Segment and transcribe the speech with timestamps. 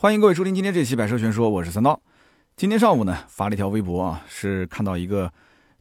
[0.00, 2.00] 欢迎各位收听今天这期《百车全说》，我是三刀。
[2.56, 5.30] 今天上午呢，发了一条微博啊，是看到一个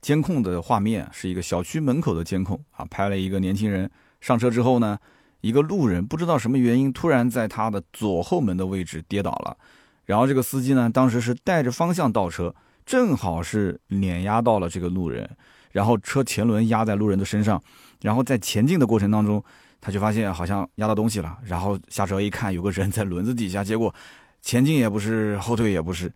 [0.01, 5.00] 监控的画面，是一个小区门口的监控啊，拍了一个年轻人上车之后呢，
[5.40, 9.55] 一个路人不知道什么原因，突然在他的左后门的位置跌倒了，
[10.04, 12.54] 然后这个司机呢，当时是带着方向倒车，
[12.86, 15.29] 正好是碾压到了这个路人，
[15.71, 17.63] 然后车前轮压在路人的身上，
[18.01, 19.41] 然后在前进的过程当中。
[19.82, 23.93] 他就发现好像压到东西了，然后下车一看，有个人在轮子底下，结果
[24.41, 26.11] 前进也不是，后退也不是，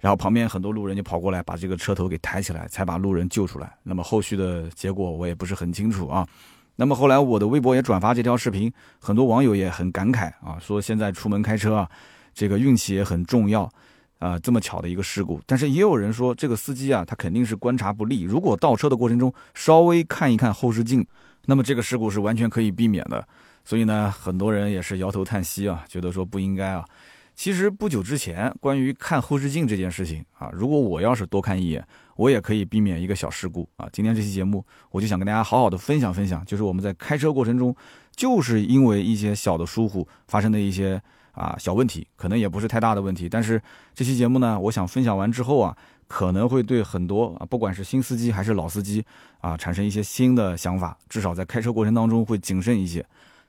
[0.00, 3.72] 然后旁边很多路人就跑过来把这个车头给抬起来，才把路人救出来。
[3.82, 6.26] 那么后续的结果我也不是很清楚啊。
[6.76, 11.90] 那么后来我的微博也转发这条视频，很多网友也很感慨啊，说现在出门开车啊，
[12.32, 13.70] 这个运气也很重要
[14.18, 14.38] 啊。
[14.38, 21.06] 这么巧的一个事故，但是也有人说这个司机啊，他肯定是观察不力，如果倒车的过程中稍微看一看后视镜。
[21.46, 23.26] 那么这个事故是完全可以避免的，
[23.64, 26.84] 所以呢，很多人也是摇头叹息啊，觉得说不应该啊。
[27.34, 31.84] 其实不久之前，关于看后视镜这件事情啊，如果我要是多看一眼，
[32.16, 33.88] 我也可以避免一个小事故啊。
[33.90, 37.74] 今天这期节目，我就想跟大家好好的分享分享，就是我们在开车过程中，
[38.14, 41.02] 就是因为一些小的疏忽发生的一些
[41.32, 43.60] 啊小问题，可能也不是太大的问题，但是
[43.94, 45.76] 这期节目呢，我想分享完之后啊。
[46.08, 49.02] 可能会对很多啊，不管是新司机还是老司机
[49.40, 53.02] 啊，产生一些新的想法，至少在开车过程当中会谨慎一些。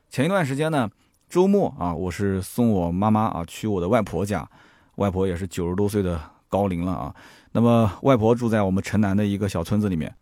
[0.10, 0.90] 前一段时间呢，
[1.28, 4.50] 周末啊，我是送我妈妈啊去我的外婆家，
[4.96, 7.14] 外婆也是九十多岁的高龄了啊。
[7.52, 10.16] 那么外婆住在我们城南的一个小村子里面，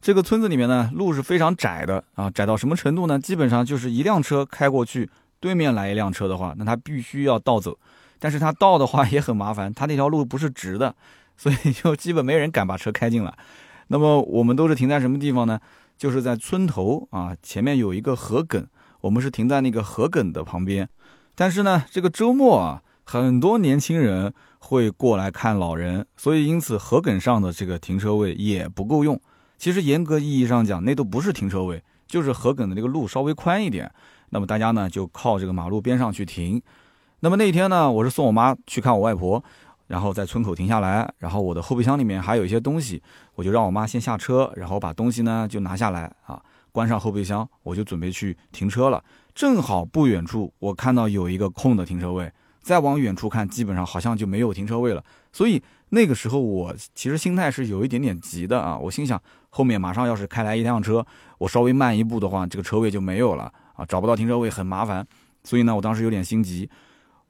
[0.00, 3.18] 这个村子里面呢，路是非常窄的啊，窄到什么程度呢？
[3.18, 5.10] 基本上就是一辆车开过去，
[5.42, 7.76] 对面来一辆车的话，那他必须要倒走，
[8.18, 10.94] 但是他倒的话也很麻烦，他那条路不是直的。
[11.36, 13.34] 所以就基本没人敢把车开进来，
[13.88, 15.58] 那么我们都是停在什么地方呢？
[15.98, 18.66] 就是在村头啊，前面有一个河埂，
[19.00, 20.88] 我们是停在那个河埂的旁边。
[21.34, 29.20] 但是呢，这个周末啊，很多年轻人会过来看老人，所以因此河埂上的这个停车位也不够用。
[29.58, 33.90] 其实严格意义上讲，那都不是停车位，就是河埂的这个路稍微宽一点。
[34.32, 36.60] 那么大家呢就靠这个马路边上去停。
[37.20, 39.42] 那么那一天呢，我是送我妈去看我外婆。
[39.88, 43.02] 然后在村口停下来，然后我的后备箱里面还有一些东西，
[43.34, 49.04] 我就让我妈先下车，然后把东西呢就拿下来啊，关上后备箱，我就准备去停车了。
[49.34, 52.32] 正好不远处我看到有一个空的停车位，
[52.62, 55.04] 再往远处看，基本上好像就没有停车位了。
[55.30, 59.20] 所以那个时候我其实心态是有一点点急的啊，我心想
[59.50, 61.04] 后面马上要是开来一辆车，
[61.36, 65.06] 我稍微慢一步的话，这个车位就没有了啊，找不到停车位很麻烦。
[65.44, 66.70] 所以呢，我当时有点心急，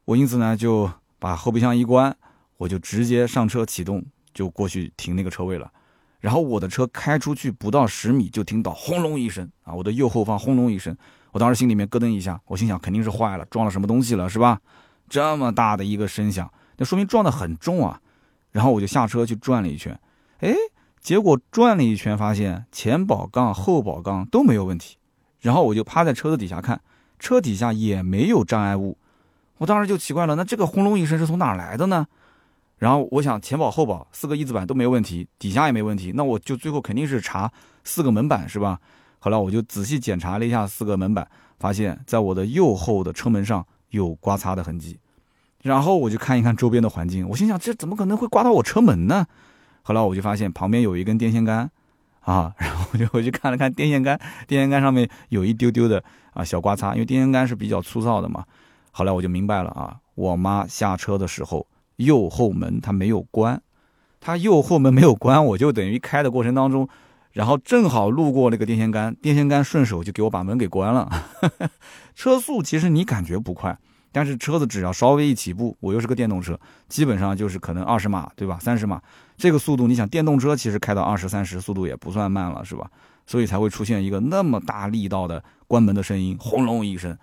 [0.05, 2.17] 我因此呢就把后备箱一关。
[2.59, 5.73] 我就直接上车启动，就过去停那个车位了。
[6.21, 9.75] 然后我的车开出去不到十米，就听到轰隆一声啊！
[9.75, 10.97] 我的右后方轰隆一声，
[11.33, 14.61] 我当时心里面咯噔一下，我心想肯定是坏了，撞了什么东西了，是吧？
[15.09, 18.01] 这么大的一个声响，那说明撞得很重啊。
[18.53, 19.99] 然后我就下车去转了一圈，
[20.39, 20.55] 哎，
[21.01, 24.99] 结果转了一圈发现前保杠、后保杠都没有问题。
[25.43, 26.81] 然后我就趴在车子底下看，
[27.19, 28.97] 车底下也没有障碍物。
[29.59, 32.07] 我当时就奇怪了，那这个轰隆一声是从哪来的呢？
[32.79, 37.53] 然后我想前保后保四个一字板都没问题，底下也没问题，那我就最后肯定是查
[37.85, 38.81] 四个门板是吧？
[39.19, 44.99] 后来我就仔细检查了一下四个门板，发现在我的右后的车门上有刮擦的痕迹。
[45.63, 49.27] 然后我就看一看周边的环境，我心想这怎么可能会刮到我车门呢？
[49.83, 51.71] 后来我就发现旁边有一根电线杆，
[52.23, 54.19] 啊， 然后我就回去看了看电线杆，
[54.49, 56.03] 电线杆上面有一丢丢的
[56.33, 58.45] 啊小刮擦，因为电线杆是比较粗糙的嘛。
[58.91, 61.67] 后来我就明白了啊，我妈下车的时候。
[61.97, 63.63] 右后门它没有关，
[64.19, 66.89] 它右后门没有关，我就等于开的过程当中，
[67.31, 71.09] 然后正好路过那个电线杆，电线杆顺手就给我把门给关了。
[72.17, 73.79] 车速其实你感觉不快，
[74.11, 76.59] 但是车子只要稍微一起步，我又是个电动车，
[76.89, 78.59] 基本上就是可能二十码，对吧？
[78.59, 79.01] 三十码
[79.43, 82.89] 这个速度，你想电动车其实开到二十三十速度也不算慢了，是吧？
[83.27, 87.19] 所以才会出现一个那么大力道的关门的声音，轰隆一声。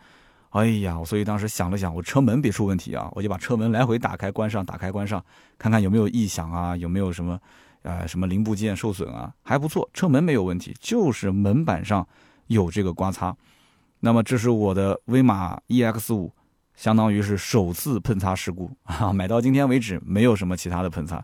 [0.49, 5.23] 哎呀，所以当时想了想，我车门别出问题啊，我就把车门来回打开关上，打开关上，
[5.57, 7.39] 看看有没有异响啊，有没有什么，
[7.83, 12.05] 呃，什么零部件受损啊，还不错，车门没有问题，就是门板上
[12.47, 13.33] 有这个刮擦。
[14.01, 16.29] 那么这是我的威马 EX 五，
[16.75, 21.23] 相当于是首次碰擦事故啊，买到今天为止没有什么其他的碰擦。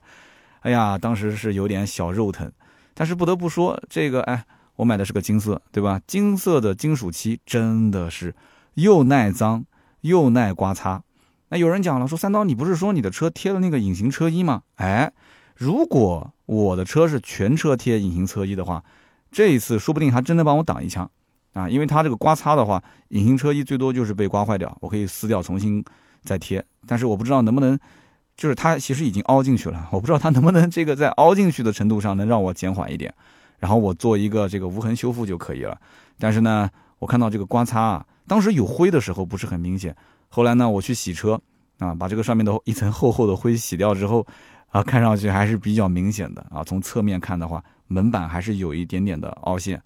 [0.66, 2.52] 哎呀，当时是有点小肉疼，
[2.96, 4.44] 但是不得不说，这个哎，
[4.78, 6.02] 我买的是个金色，对吧？
[6.08, 8.34] 金色的金属漆真的是。
[8.74, 9.64] 又耐脏
[10.02, 11.04] 又耐刮擦，
[11.50, 14.64] 那有人讲了，说三刀，你不是说你的车贴了那个隐形车衣吗？
[14.78, 15.14] 哎，
[15.56, 18.84] 如果我的车是全车贴隐形车衣的话，
[19.32, 21.08] 这一次说不定还真能帮我挡一枪
[21.54, 21.70] 啊！
[21.70, 25.86] 因为它这个刮擦的话，隐形车衣最多就是被刮坏掉，我可以撕掉重新
[26.24, 27.80] 再贴，但是我不知道能不能，
[28.36, 33.14] 就是它其实已经凹进去了，我不知道它能不能这个在凹进去的程度上能让我减缓一点，
[33.60, 35.78] 然后我做一个这个无痕修复就可以了。
[36.20, 39.96] 但是呢，我看到这个刮擦啊，当时有灰的时候不是很明显，
[40.30, 41.40] 后来呢我去洗车
[41.80, 44.26] 啊，把这个上面的一层厚厚的灰洗掉之后，
[44.70, 46.64] 啊，看上去还是比较明显的啊。
[46.64, 49.81] 从侧面看的话，门板还是有一点点的凹陷。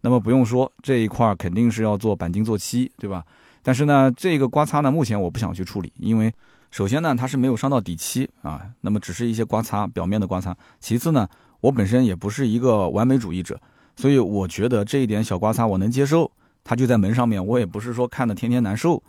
[0.00, 3.24] 那么不用说这一块肯定是要做钣金做漆，对吧？
[3.62, 6.30] 但是呢，这个刮擦呢，目前我不想去处理，因为
[6.74, 10.56] 首先呢，它是没有伤到底漆啊，那么只是一些刮擦表面的刮擦。
[10.80, 11.28] 其次呢，
[11.60, 13.60] 我本身也不是一个完美主义者，
[13.94, 16.32] 所以我觉得这一点小刮擦我能接受。
[16.64, 19.00] 它就在门上面，我也不是说看的天天难受。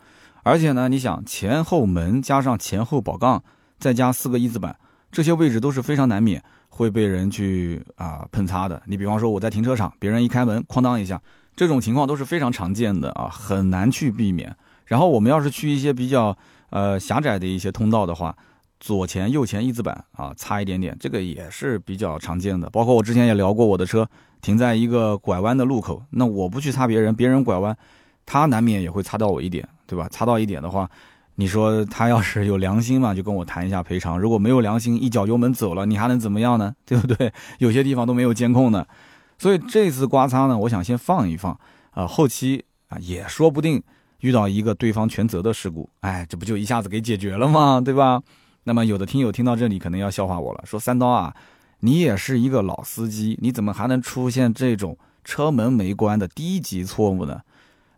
[0.44, 3.42] 而且呢，你想前后门加上前后保杠，
[3.80, 4.78] 再加四个一字板，
[5.10, 6.40] 这些位置都是非常难免。
[6.68, 8.80] 会被人去啊碰擦的。
[8.86, 11.20] 你比方说我在停车场，别人一开门，哐当一下，
[11.56, 14.54] 这种情况都是非常常见的啊，很难去避免。
[14.84, 16.38] 然后我们要是去一些比较
[16.70, 18.36] 呃狭窄的一些通道的话，
[18.80, 22.68] 左前右前翼子板啊擦一点点，这个也是比较常见的。
[22.70, 24.08] 包括我之前也聊过，我的车
[24.40, 27.76] 停在一个拐弯的路口，那我不去擦别人，别人拐弯，
[28.24, 30.08] 他难免也会擦到我一点，对吧？
[30.10, 30.90] 擦到一点的话。
[31.38, 36.74] 你说他要是有良心嘛，就跟我谈一下赔偿；如果没有良心，一脚油门走了，你还能怎么样呢？
[36.86, 37.30] 对不对？
[37.58, 38.88] 有些地方都没有监控的，
[39.36, 41.52] 所以这次刮擦呢，我想先放一放
[41.90, 43.82] 啊，后期啊也说不定
[44.26, 47.80] 遇到一个对方全责的事故，哎，这不就一下子给解决了吗？
[47.80, 48.20] 对吧？
[48.64, 51.32] 那么有的听友听到这里可能要笑话我了，说三刀啊，
[51.78, 57.40] 你也是一个老司机，你怎么还能出现这种车门没关的低级错误呢？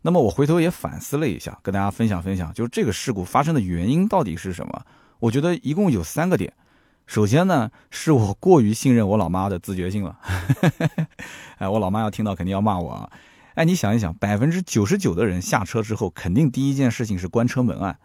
[0.02, 4.82] 那么我回头也反思了一下，跟大家分享分享，就是这个事故发生的原因到底是什么？
[5.20, 6.52] 我觉得一共有三个点。
[7.06, 10.18] 首先呢，是我过于信任我老妈的自觉性了。
[11.56, 13.10] 哎，我老妈要听到肯定要骂我啊！
[13.58, 17.96] 哎，你想一想，百分之九十九的人下车之后，肯定第一件事情是关车门啊！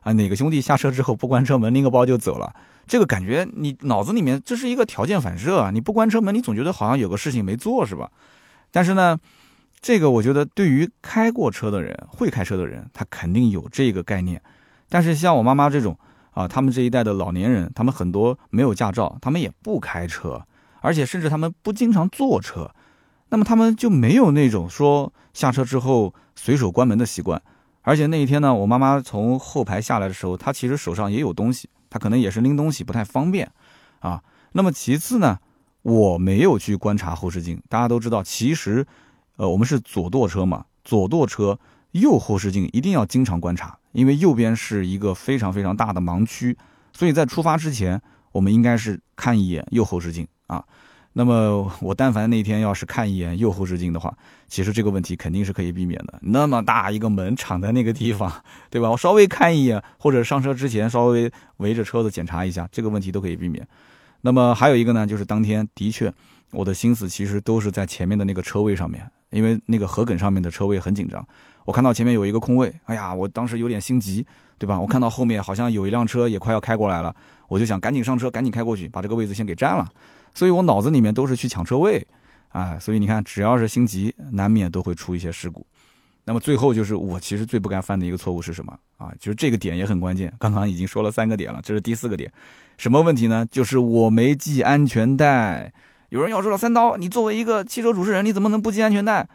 [0.00, 2.54] 啊，哪个兄弟下车之后不关车门，拎个包就走了？
[2.86, 5.70] 这个感觉你脑子里面这是一个条件反射啊！
[5.70, 8.10] 你不关车门，你总觉得好像有个事情没做是吧？
[8.70, 9.20] 但是呢。
[9.82, 14.40] 这个我觉得对于开过车的人，会开车的人，他肯定有这个概念。
[14.88, 15.98] 但是像我妈妈这种
[16.30, 20.40] 啊，他们这一代的老年人，他们很多没有驾照，他们也不开车，
[20.82, 22.72] 而且甚至他们不经常坐车，
[23.32, 27.40] 那么他们就没有那种说下车之后随手关门的习惯。
[27.80, 33.50] 而且那一天呢，我妈妈从后排下来的时候，她其实手上也有东西，她可能也是拎东西不太方便
[34.00, 34.22] 啊。
[34.52, 35.38] 那么其次呢，
[35.80, 38.86] 我没有去观察后视镜，大家都知道，其实。
[39.36, 41.58] 呃，我们是左舵车嘛，左舵车
[41.92, 46.56] 右后视镜一定要经常观察，因为右边是一个非常非常大的盲区，
[46.92, 48.00] 所以在出发之前，
[48.32, 50.62] 我们应该是看一眼右后视镜啊。
[51.12, 54.16] 那么我但凡那天要是看一眼右后视镜的话，
[54.48, 56.18] 其实这个问题肯定是可以避免的。
[56.22, 58.32] 那么大一个门敞在那个地方，
[58.70, 58.90] 对吧？
[58.90, 63.66] 我稍微看一眼，或者上车之前稍微围着车子检查一下，这个问题都可以避免。
[64.22, 66.12] 那么还有一个呢，就是当天的确
[66.50, 69.06] 我的心思其实都是在前面的那个车位上面。
[69.30, 71.26] 因为那个河埂上面的车位很紧张，
[71.64, 74.26] 我看到前面有一个空位，哎呀，我当时有点心急，
[74.58, 74.78] 对吧？
[74.78, 77.16] 我看到后面好像有一辆车也快要开过来了，
[77.48, 79.88] 我就想赶紧上车，赶紧开过去，把这个位置先给占了。
[80.34, 82.06] 所以我脑子里面都是去抢车位，
[82.48, 85.66] 啊，所以你看，只要是心急，难免都会出一些事故。
[86.24, 89.12] 那么最后就是我其实最不该犯的一个错误是什么啊？
[89.18, 92.32] 就是这个点也很关键，刚刚已经说了三个点了，这是第四个点，
[92.78, 93.46] 什么问题呢？
[93.50, 95.72] 就是我没系安全带。
[96.10, 99.28] 有人要说了，三刀，你作为一个汽车主持人，你怎么能不系安全带？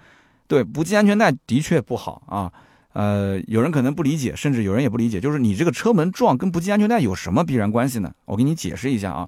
[0.47, 2.53] 对，不系安全带的确不好啊。
[2.93, 8.13] 呃，有人可能不理解，甚至有人也不理解，就是你这个车门撞跟不系安全带有什么必然关系呢？
[8.25, 9.27] 我给你解释一下啊。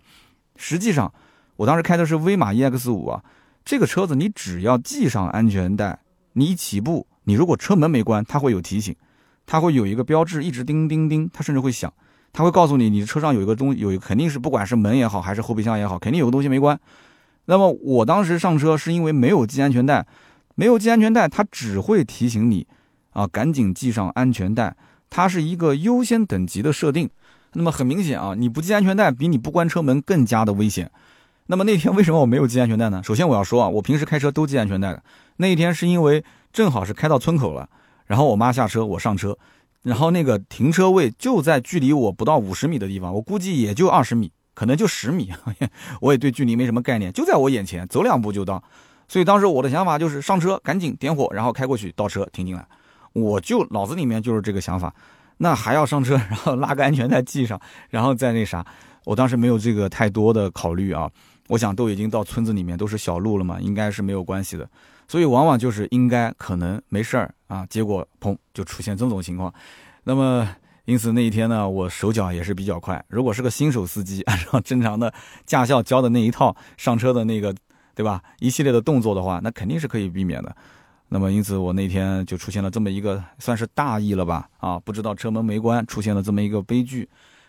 [0.56, 1.14] 实际上，
[1.60, 3.22] 我当时开的是威马 EX 五啊，
[3.66, 6.00] 这个车子你只要系上安全带，
[6.32, 8.96] 你起步，你如果车门没关，它会有提醒，
[9.46, 11.92] 它会有一个标志一直叮叮叮，它甚至会响，
[12.32, 16.80] 它会告诉你你车上有一个东西，有肯定是不管是门也好，还是后备箱也好，肯定有个东西没关。
[17.44, 20.08] 那么我当时上车是因为没有系安全带，
[20.56, 22.66] 没有系安全带，它只会提醒你，
[23.10, 24.78] 啊，赶紧系上安全带，
[25.10, 27.10] 它是一个优先等级的设定。
[27.52, 30.90] 那么很明显啊，你不系安全带比你不关车门更加的危险。
[31.52, 33.02] 那么那天为什么我没有系安全带呢？
[33.04, 35.02] 首先我要说啊，我平时开车都系安全带的。
[35.38, 37.68] 那一天是因为正好是开到村口了，
[38.06, 39.36] 然后我妈下车，我上车，
[39.82, 44.32] 然后那个停车位就在距离我不到五十米的地方，我估计也就二十米。
[44.54, 45.32] 可能就十米，
[46.02, 48.62] 我也对距离没什么概念，就在我眼前，走两步就到。
[49.08, 52.68] 所以当时我的想法就是上车，赶紧点火，然后开过去，倒车停进来。
[53.14, 54.94] 我就脑子里面就是这个想法。
[55.38, 58.64] 那还要上车， 然后拉个安全带系上，然后再那啥。
[59.06, 61.10] 我当时没有这个太多的考虑啊。
[61.50, 64.70] 我想都已经到村子里面都是小路了嘛，应该是没有关系的。
[65.10, 69.54] 所以往往就是应该可能没事儿啊，结果砰就出现这种情况。
[70.06, 70.48] 那么。
[70.86, 73.06] 因此那一天呢，我手脚也是比较快。
[73.10, 75.14] 如果是个新手司机，按照正常的
[75.46, 77.54] 驾校教的那一套上车的那个，
[77.94, 78.24] 对吧？
[78.40, 80.56] 一系列的动作的话，那肯定是可以避免的。
[81.10, 84.50] 那么因此我那天就出现了这么一个算是大意了吧？
[84.58, 87.08] 啊，不知道车门没关，出现了这么一个悲剧。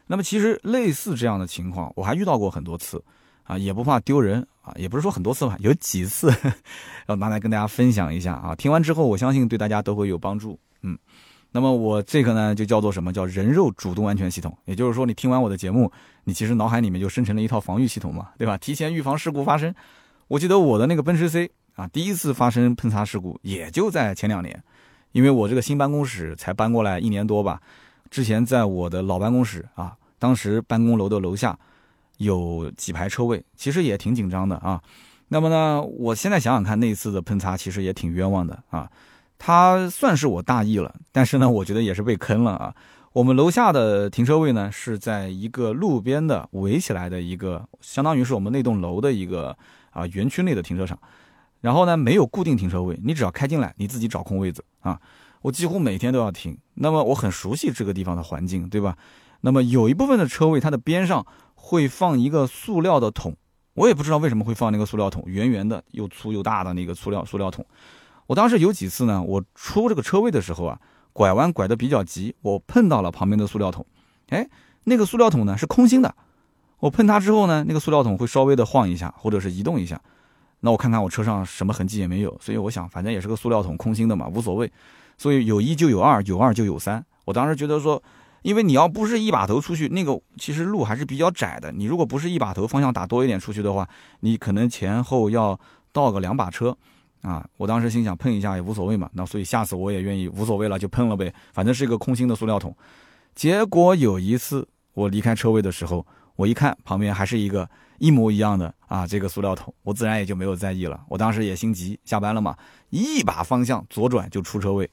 [0.09, 3.03] 那么其实类似这样的情况，我还遇到过很多次，
[3.51, 6.33] 啊，也不怕丢人啊，也不是说很多次吧，有几次
[7.09, 8.55] 要拿来跟大家分享一下啊。
[8.55, 10.57] 听完之后，我相信对大家都会有帮助。
[10.83, 10.97] 嗯。
[11.53, 14.57] 那么我这个呢，就叫做什么叫人肉主动安全系统？
[14.67, 15.91] 也就是说，你听完我的节目，
[16.23, 18.57] 你其实脑海里面就生成了一套防御系统嘛，对吧？
[18.57, 19.75] 提前预防事故发生。
[20.29, 24.63] 我记得我的那个奔驰 C 啊，第一次发生喷擦事故也就在前两年，
[25.11, 27.61] 因为我这个新办公室才搬过来一年多吧，
[28.11, 31.59] 之前在我的老办公室啊，当时办公楼的楼下
[32.21, 34.81] 有几排车位，其实也挺紧张的啊。
[35.29, 38.91] 那么呢，我现在想想看，那次的喷擦其实也挺冤枉的啊。
[39.39, 42.75] 他算是我大意了，但是呢，我觉得也是被坑了啊。
[43.13, 49.57] 我们楼下的停车位呢，是在一个路边的围起来的一个，相当于是我们那栋楼的一个
[49.91, 50.99] 啊园区内的停车场。
[51.61, 55.01] 然后呢，没有固定停车位，你只要开进来，你自己找空位子啊。
[55.43, 58.97] 我几乎每天都要停，那么我很熟悉这个地方的环境，对吧？
[59.41, 61.27] 那么有一部分的车位，它的边上
[61.63, 63.37] 会放一个塑料的桶，
[63.75, 67.65] 我也不知道为什么会放那个塑料桶，圆圆的又粗又大的那个塑料塑料桶。
[68.27, 70.81] 我当时有几次呢，我出这个车位的时候啊，
[71.13, 73.85] 拐弯拐得比较急，我碰到了旁边的塑料桶，
[74.31, 74.49] 哎，
[74.85, 76.15] 那个塑料桶呢是空心的，
[76.79, 80.01] 我碰它之后呢，那个塑料桶会稍微的晃一下，或者是移动一下，
[80.61, 84.71] 那我看看我车上什么痕迹也没有，所以我想反正也是个塑料桶，空心的嘛，无所谓，
[85.19, 87.05] 所以有一就有二，有二就有三。
[87.27, 88.03] 我当时觉得说，
[88.43, 93.89] 因为你要不是一把头出去，那个其实路还是比较窄的，你如果不是一把头方向打多一点出去的话，
[94.21, 95.59] 你可能前后要
[95.93, 96.77] 倒个两把车。
[97.23, 102.75] 啊，我当时心想碰一下也无所谓嘛，那所以下次我也愿意无所谓了就碰了呗，反正是一个空心的塑料桶。
[103.35, 107.69] 结果有一次我离开车位的时候，我一看旁边还是一个
[107.99, 110.99] 一模一样的啊这个塑料桶，我自然也就没有在意了。
[111.11, 112.57] 我当时也心急，下班了嘛，
[112.89, 114.91] 一把方向左转就出车位，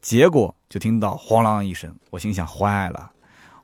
[0.00, 3.10] 结果就听到哐啷一声，我心想坏了，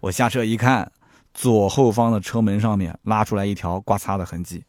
[0.00, 0.92] 我下车一看，
[1.32, 4.62] 左后方的车门上面拉出来一条刮擦的痕迹。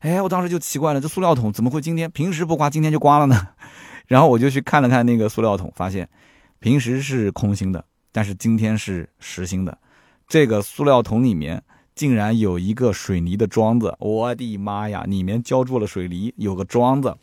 [0.00, 3.48] 哎，我当时就奇怪了，这塑料桶怎么会今天平时不刮，今天就刮了呢？
[4.06, 6.06] 然后我就去看了看那个塑料桶，发现
[6.60, 9.78] 平时是空心的，但是今天是实心的。
[10.28, 11.62] 这个塑料桶里面
[11.94, 15.04] 竟然有一个水泥的桩子，我的妈呀！
[15.06, 17.16] 里面浇筑了水泥，有个桩子，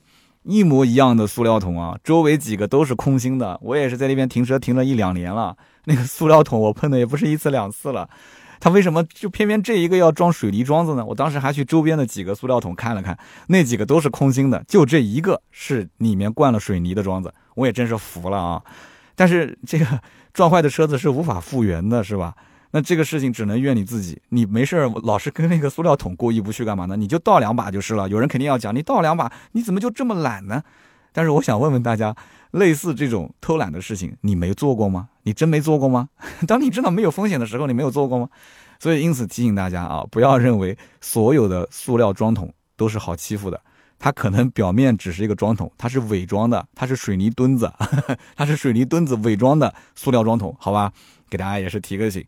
[0.44, 3.60] 一模一样的塑料桶啊，周围几个都是空心的。
[3.62, 5.56] 我也是在那边停车停了一两年了，
[5.86, 8.10] 那个塑料桶我碰的也不是一次两次了。
[8.60, 11.04] 他为什么就偏偏这一个要装水泥桩子呢？
[11.04, 13.18] 我当时还去周边的几个塑料桶看了看，
[13.48, 18.62] 那几个都是空心的，就这一个是里面灌了水泥的桩子，我也真是服了啊！
[19.16, 20.00] 但是这个
[20.32, 22.36] 撞坏的车子是无法复原的，是吧？
[22.72, 26.96] 那这个事情只能怨你自己，你没事儿老是跟那个塑料桶过意不去干嘛呢？
[26.96, 28.08] 你就倒两把就是了。
[28.10, 30.64] 有人肯定要讲，你倒两把，你怎么就这么懒呢？
[31.12, 32.16] 但是我想问问大家，
[32.52, 35.10] 类似这种偷懒的事情，你没做过吗？
[35.24, 36.08] 你真没做过吗？
[36.48, 38.30] 当你知道没有风险的时候，你没有做过吗？
[38.80, 43.62] 所以因此提醒大家啊，不要认为所有的塑料装桶都是好欺负的，
[44.00, 47.70] 它可能表面只是一个装桶，它是伪装的，它是水泥墩子，
[48.36, 50.94] 它是水泥墩子伪装的塑料装桶，好吧？
[51.30, 52.26] 给大家也是提个醒。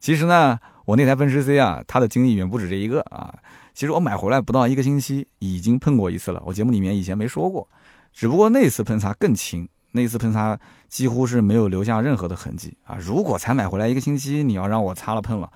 [0.00, 3.32] 其实呢，我那台奔驰 C 啊，它的经历远不止这一个啊。
[3.74, 6.42] 其实我买回来不到一个星期，已经碰过一次了。
[6.44, 7.68] 我节目里面以前没说过。
[8.12, 12.96] 只不过那次喷擦更轻，那次喷擦几乎是没有留下任何的痕迹啊！
[13.00, 15.48] 如果才买回来一个星期，你要让我擦了喷了，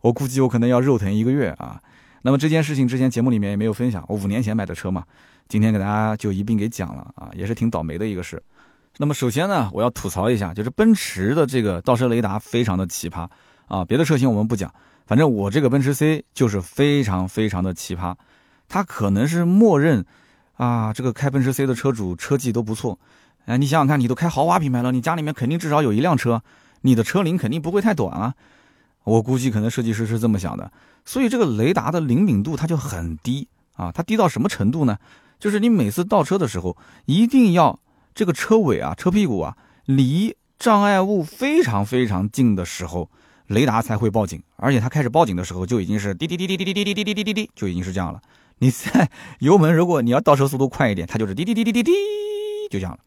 [0.00, 1.82] 我估计我可能要肉疼一个月啊！
[2.22, 5.04] 那么这件事情之前节目里面也没有分享，我五年前买的车嘛，
[5.48, 8.40] 今天给大家就一并给讲了啊，也是挺倒霉的一个事。
[8.98, 13.28] 那么首先呢，我要吐槽一下，就是奔驰的这个倒车雷达非常的奇葩
[13.66, 13.84] 啊！
[13.84, 14.72] 别的车型我们不讲，
[15.06, 18.14] 反正我这个奔驰 C 就是非常非常的奇葩，
[18.68, 20.04] 它可能是默认。
[20.56, 22.98] 啊，这个开奔驰 C 的车主车技都不错，
[23.44, 26.42] 哎，你想想看，你都开豪华品牌了，你家里面肯定至少有一辆车，
[26.80, 28.32] 你的车龄肯定不会太短啊。
[29.04, 30.72] 我估计可能设计师是这么想的，
[31.04, 34.96] 所以这个雷达的灵敏度它就很低啊，它低到什么程度呢？
[35.38, 37.78] 就是你每次倒车的时候，一定要
[38.14, 43.10] 这个车尾啊、车屁股啊离障碍物非常非常近的时候，
[43.48, 48.20] 雷达才会报警，而且它开始报警的时候就已经是滴滴滴滴滴滴滴滴滴滴滴滴，就已经是这样了。
[48.58, 49.10] 你在
[49.40, 51.92] 油门，如果你要倒车速度快一点，它就是滴滴滴滴滴滴，
[52.70, 52.98] 就这样了。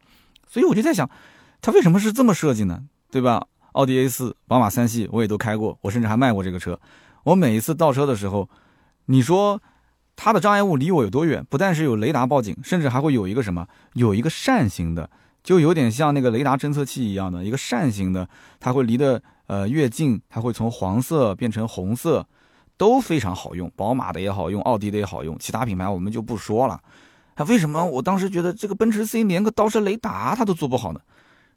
[0.48, 1.08] 所以我就在想，
[1.60, 2.84] 它为什么是这么设计呢？
[3.10, 3.46] 对吧？
[3.72, 6.78] 奥迪 A 四、宝马三系我也都开过，我甚至还卖过这个车。
[7.24, 8.48] 我每一次倒车的时候，
[9.06, 9.60] 你说
[10.16, 11.44] 它的障碍物离我有多远？
[11.48, 13.68] 不但是有雷达报警，甚至还会有一个什么？
[13.94, 15.08] 有一个扇形的，
[15.44, 18.28] 就有点像那个雷达侦测器一样的一个扇形的，
[18.58, 22.24] 它会离的呃，越近它会从黄色变成红色，
[22.76, 23.68] 都非常好用。
[23.74, 26.80] 宝马的也好用，奥迪的也好用，其他品牌我们就不说了。
[27.34, 31.00] 它为什么我当时觉得这个奔驰 C 连个倒车雷达它都做不好呢？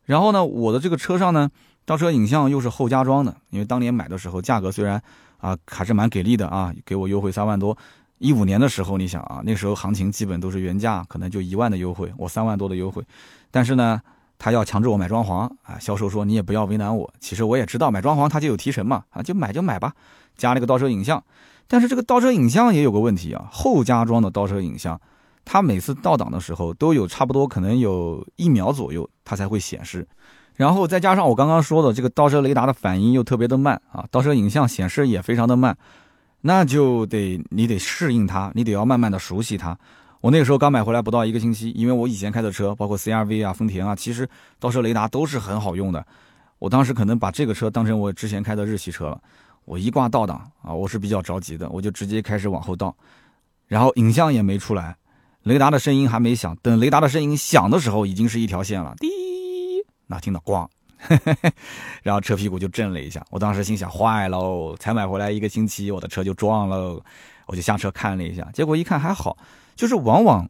[0.05, 1.51] 然后呢，我的这个车上呢，
[1.85, 4.99] 倒车影像又是后加装的，因为当年买的时候价格虽然
[5.37, 7.77] 啊还是蛮给力的啊，给我优惠三万多。
[8.17, 13.03] 一五年的时候，你想啊，那时候行情基本都是原价，可能就一万的优惠，我三万多的优惠。
[13.51, 14.01] 但是呢，
[14.37, 17.13] 他要强制我买装潢啊，销售说你也不要为难我。
[17.19, 19.93] 其实我也知道买装潢他就有提成嘛，啊就买就买吧，
[20.35, 21.23] 加了个倒车影像。
[21.67, 24.99] 但是这个倒车影像也有个问题啊，后加装的倒车影像，
[25.45, 30.05] 它每次倒档的时候都有差不多可能有一秒左右它才会显示，
[30.55, 35.75] 然后再加上我刚刚说的这个倒车雷达的反应又特别的慢啊，倒车影像显示也非常的慢。
[36.41, 39.77] 那就得你得适应它，你得要慢慢的熟悉它。
[40.23, 44.25] 我那个时候刚买回来不到一个星期，因为我以前开的车，包括 CRV 啊、丰田啊，其实
[44.57, 46.05] 倒车雷达都是很好用的。
[46.59, 49.21] 我当时可能把这个车当成我之前开的日系车了。
[49.65, 52.95] 我一挂倒档啊，我是比较着急的，我就直接开始往后倒，
[53.67, 54.95] 然后影像也没出来，
[55.41, 56.55] 雷达的声音还没响。
[56.61, 59.09] 等雷达的声音响的时候，已经是一条线了，滴，
[60.07, 60.65] 那听到咣。
[62.01, 67.03] 然后车屁股就震了一下，我当时心想坏喽，才买回来一个星期，我的车就撞喽，
[67.45, 69.37] 我就下车看了一下，结果一看还好，
[69.75, 70.49] 就是往往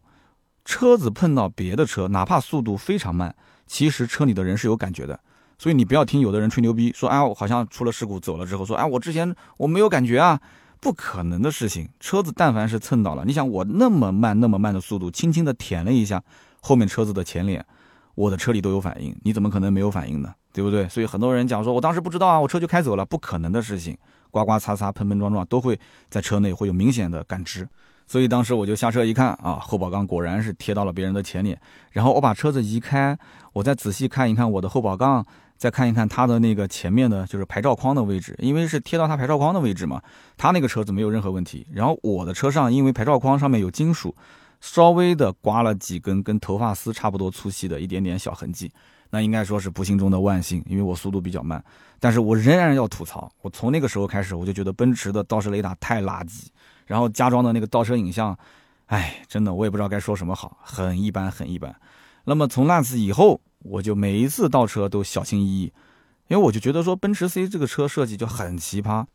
[0.65, 3.35] 车子碰到别的车，哪怕速度非常慢，
[3.67, 5.19] 其实车里的人是有感觉的，
[5.57, 10.39] 所以你不要听有的人吹牛逼说，哎，我好像出了事故走了之后说，哎，我之前我没有感觉啊，
[10.79, 16.23] 不可能的事情，车子但凡是蹭到了，你想我那么慢那么慢的速度，轻轻的舔了一下
[16.61, 17.65] 后面车子的前脸。
[18.15, 20.31] 我的车里都有反应，你怎么可能没有反应呢？
[20.53, 20.87] 对不对？
[20.87, 23.97] 所以很多人讲说，我当时不知道啊，我车就开走了，不可能的事情，
[24.29, 25.79] 刮刮擦擦、碰碰撞撞都会
[26.11, 27.67] 在车内会有明显的感知。
[28.07, 31.59] 所以当时我就下车一看啊，后保杠果然是贴到了别人的前脸。
[31.91, 33.17] 然后我把车子移开，
[33.53, 35.25] 我再仔细看一看我的后保杠，
[35.57, 40.01] 再看一看它的那个前面的就是牌照框的位置，因为是贴到它牌照框的位置嘛，
[40.37, 41.65] 它那个车子没有任何问题。
[41.71, 44.15] 然后我的车上因为牌照框上面有金属。
[44.65, 48.71] 稍微的刮了几根跟头发丝差不多粗细的一点点小痕迹，
[49.09, 51.61] 那应该说是不幸中的万幸，因为我速度比较慢。
[51.99, 56.45] 但是我仍然要吐槽，我从那个时候开始，我就觉得奔驰的倒车雷达太垃圾，
[56.85, 58.37] 然后加装的那个倒车影像，
[58.87, 61.75] 哎，真的我也不知道该说什么好，很一般，很一般。
[62.25, 65.73] 那么从那次以后，我就每一次倒车都小心翼翼，
[66.27, 69.05] 因为我就觉得说奔驰 C 这个车设计就很奇葩。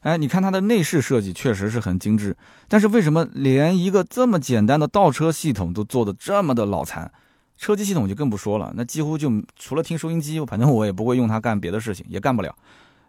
[0.00, 2.36] 哎，你看它的内饰设计确实是很精致，
[2.68, 7.12] 但是为什么连一个这么简单的倒车系统都做的这么的脑残？
[7.56, 12.52] 车机系统就更不说了，那几乎就除了听收音机，反正我也不会用它干别的事情，也干不了。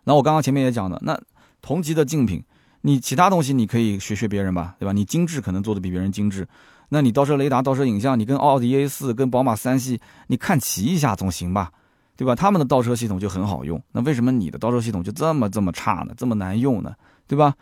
[0.04, 1.19] 那我刚刚前面也讲的，那
[1.62, 2.43] 同级的竞品，
[2.86, 4.91] 你其他东西你可以学学别人吧，对吧？
[4.91, 6.46] 你精致可能做的比别人精致，
[6.89, 11.72] 那你倒车雷达、倒车影像，你跟奥迪 A 四、跟宝马三系，你看齐一下总行吧？
[12.17, 12.36] 对吧？
[12.36, 16.13] 他们的倒车系统就很好用，那为什么你的倒车系统就这么这么差呢？
[16.17, 16.93] 这么难用呢？
[17.26, 17.56] 对吧？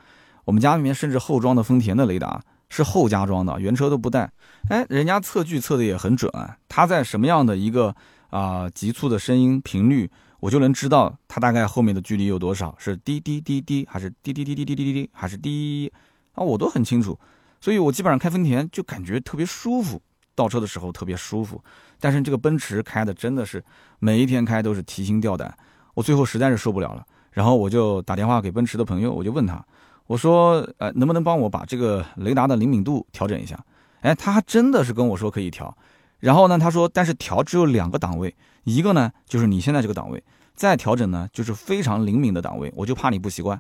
[0.44, 4.32] 我们家里面甚至后装的丰田的雷达是后加装的，原车都不带。
[4.70, 6.32] 哎，人家测距测的也很准，
[6.68, 7.96] 它在什么样的一个
[8.32, 15.90] 啊急促的声音频率，我就能知道它大概后面的距离有多少，是滴滴滴滴，还是滴滴滴滴滴滴滴滴，还是滴
[16.34, 17.18] 啊，我都很清楚。
[17.62, 20.02] 所以我基本上开丰田就感觉特别舒服，
[20.36, 21.64] 倒车的时候特别舒服。
[22.02, 23.64] 但是这个奔驰开的真的是
[24.00, 25.58] 每一天开都是提心吊胆，
[25.94, 29.66] 我最后实在是受不了了，然后我就打电话给奔驰的朋友，我就问他，
[30.08, 33.58] 我说，呃，能不能帮我把这个雷达的灵敏度调整一下？
[34.02, 35.74] 哎，他还真的是跟我说可以调，
[36.20, 40.22] 然后呢，他说，但是调只有两个档位，一个呢就是你现在这个档位，
[40.56, 43.60] 再调整呢就是非常灵敏的档位，我就怕你不习惯。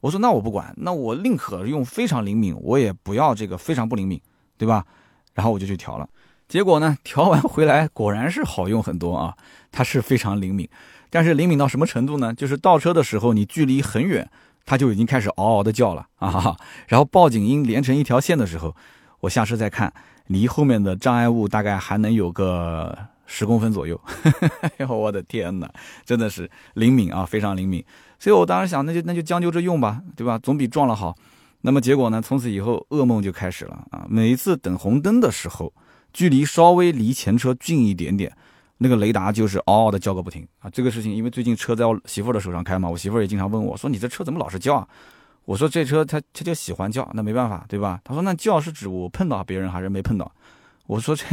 [0.00, 4.20] 我说那我不管，那我宁可用非常灵敏，我也不要这个非常不灵敏，
[4.56, 4.84] 对吧？
[5.34, 6.08] 然后我就去调了。
[6.48, 9.36] 结果呢，调完回来果然是好用很多啊！
[9.70, 10.68] 它是非常灵敏，
[11.08, 12.34] 但是灵敏到什么程度呢？
[12.34, 14.28] 就是倒车的时候，你距离很远，
[14.66, 16.56] 它就已经开始嗷嗷的叫了啊！
[16.88, 18.74] 然后报警音连成一条线的时候，
[19.20, 19.92] 我下车再看，
[20.26, 22.98] 离后面的障碍物大概还能有个
[23.30, 23.98] 十公分左右。
[24.60, 25.72] 哎呦，我的天哪，
[26.04, 27.84] 真的是灵敏啊，非常灵敏！
[28.18, 30.36] 所以我当时想，那就那就将就着用吧，对吧？
[30.38, 31.16] 总比撞了好。
[31.60, 34.04] 那么结果呢，从此以后噩梦就开始了啊！
[34.08, 35.72] 每一次等红灯的时候。
[36.12, 38.36] 距离稍微离前车近一点点，
[38.78, 40.68] 那个雷达就是嗷嗷的叫个不停啊！
[40.68, 44.88] 这个事情，因为最近车在我媳妇儿的手上开嘛，我媳妇儿也经常问我说：“你这车怎么老是叫啊？”
[45.46, 50.28] 我说：“这车它它就喜欢叫，那没办法，对吧？”他说：“那叫是指我碰到别人还是没碰到？”
[50.90, 51.24] 我说：“这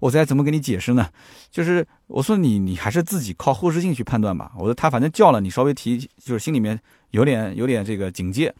[0.00, 1.06] 我再怎么跟你解释呢？
[1.50, 8.54] 就是我说你你还是自己靠后视镜去判断吧。”我说：“他反正叫了，你稍微提就是心里面有点有点这个警戒。”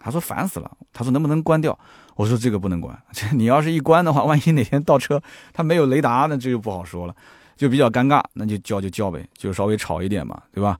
[0.00, 1.78] 他说：“烦死了。”他说：“能不能关掉？”
[2.16, 7.14] 我说这个不能关，这 你要是一关的话，万一哪天倒车它没有雷达，那这就不好说了，
[7.56, 10.78] 就比较尴尬，那就叫就叫呗，就稍微吵一点嘛，对吧？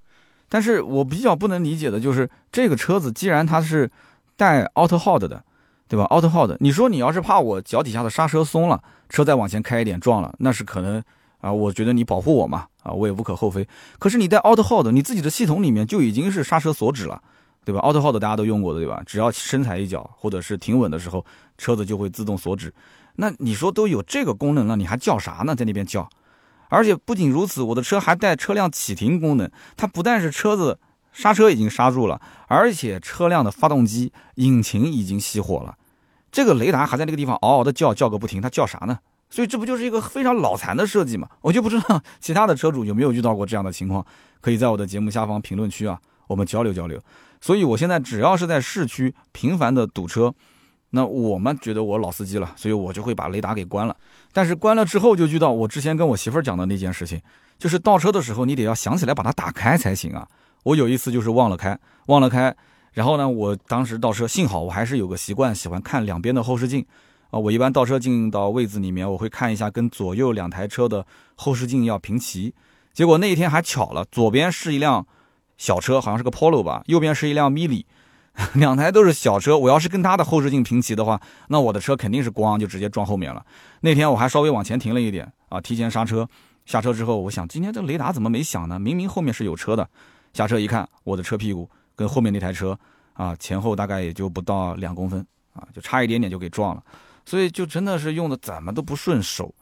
[0.48, 3.88] 但是我比较不能理解的就是这个车子，既然它是
[4.36, 5.44] 带 Auto Hold 的，
[5.88, 11.02] 对吧？OutHold，你说你要是怕我脚底下的刹车松了，车再往前开一点撞了，那是可能
[11.40, 13.66] 啊，我觉得你保护我嘛，啊，我也无可厚非。
[13.98, 17.22] 可是你在 OutHold 你自己的系统里面就已经是刹车锁止了，
[17.64, 19.02] 对吧？OutHold 大家都用过的，对吧？
[19.06, 21.24] 只要深踩一脚或者是停稳的时候，
[21.56, 22.72] 车子就会自动锁止。
[23.16, 25.56] 那你说都有这个功能了，你还叫啥呢？
[25.56, 26.08] 在那边叫？
[26.68, 29.50] 而且不仅如此，我的车还带车辆启停功能。
[29.74, 30.78] 它不但是车子
[31.14, 35.77] 刹车已经刹住了，而且车辆的发动机、引擎已经熄火了。
[36.30, 38.40] 这个雷达还在那个地方嗷嗷的叫，叫个不停。
[38.40, 38.98] 它叫啥呢？
[39.30, 41.28] 所以这不就是一个非常脑残的设计吗？
[41.40, 44.04] 我就不知道其他的车主有没有遇到过这样的情况，
[44.40, 47.00] 可以在我的节目下方评论区啊，我们交流交流。
[47.40, 50.34] 所以我现在只要是在市区频繁的堵车。
[50.90, 53.94] 那我们觉得我老司机了，所以我就会把雷达给关了。
[54.32, 57.20] 但是关了之后就遇到我之前跟我媳妇儿讲的那件事情，
[57.58, 60.26] 就是倒车的时候你得要想起来把它打开才行啊。
[60.62, 62.56] 我有一次就是忘了开，忘了开，
[62.92, 66.84] 然后呢，我当时倒车，幸好我还是有个习惯，喜欢看两边的后视镜
[67.30, 67.38] 啊。
[67.38, 72.54] 我一般倒车进到位子里面，我会看一下跟左右两台车的后视镜要平齐。
[72.92, 75.06] 结果那一天还巧了，左边是一辆
[75.56, 77.84] 小车，好像是个 Polo 吧，右边是一辆 Mini。
[78.54, 83.44] 两台都是小车，我要是跟它的后视镜平齐的话，那我的车肯定是咣就直接撞后面了。
[83.80, 86.28] 那天我还稍微往前停了一点啊，提前刹车。
[86.64, 88.78] 下车之后，我想今天这雷达怎么没响呢？
[88.78, 89.88] 明明后面是有车的。
[90.34, 91.68] 下车一看，我的车屁股
[91.98, 92.78] 跟后面那台车
[93.12, 96.82] 啊前后大概也就不到两公分啊，就差一点点就给撞了。
[97.26, 99.52] 所以就真的是用的怎么都不顺手。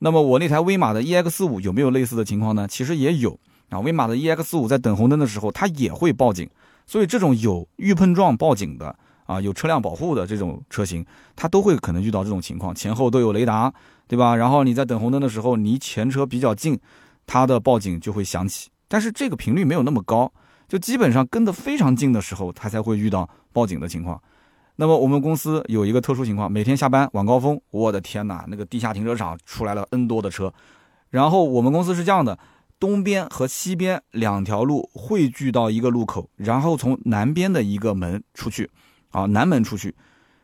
[0.00, 2.66] 那么我那台威马的 EX 五有没有类似的情况呢？
[2.66, 3.38] 其实也有
[3.70, 6.50] 啊，威马的 EX 五在等红灯的时候，它也会报警。
[6.86, 8.94] 所以这种有预碰撞报警的
[9.24, 13.72] 啊，有车辆保护的这种车型，它都会可能遇到这种情况，前后都有雷达，
[14.06, 14.36] 对吧？
[14.36, 16.78] 然后你在等红灯的时候，离前车比较近，
[17.26, 18.68] 它的报警就会响起。
[18.88, 20.30] 但是这个频率没有那么高，
[20.68, 24.20] 就基本上跟得非常近的时候，他才会遇到报警的情况。
[24.76, 30.52] 那么我们公司有一个特殊情况，每天下班晚高峰，我的天哪，那个地下停车场出来了 N 多的车，
[31.10, 32.38] 然后我们公司是这样的。
[32.78, 38.70] 东边和西边两条路汇聚到一个路口，然后从南边的一个门出去，
[39.12, 39.94] 啊，南门出去。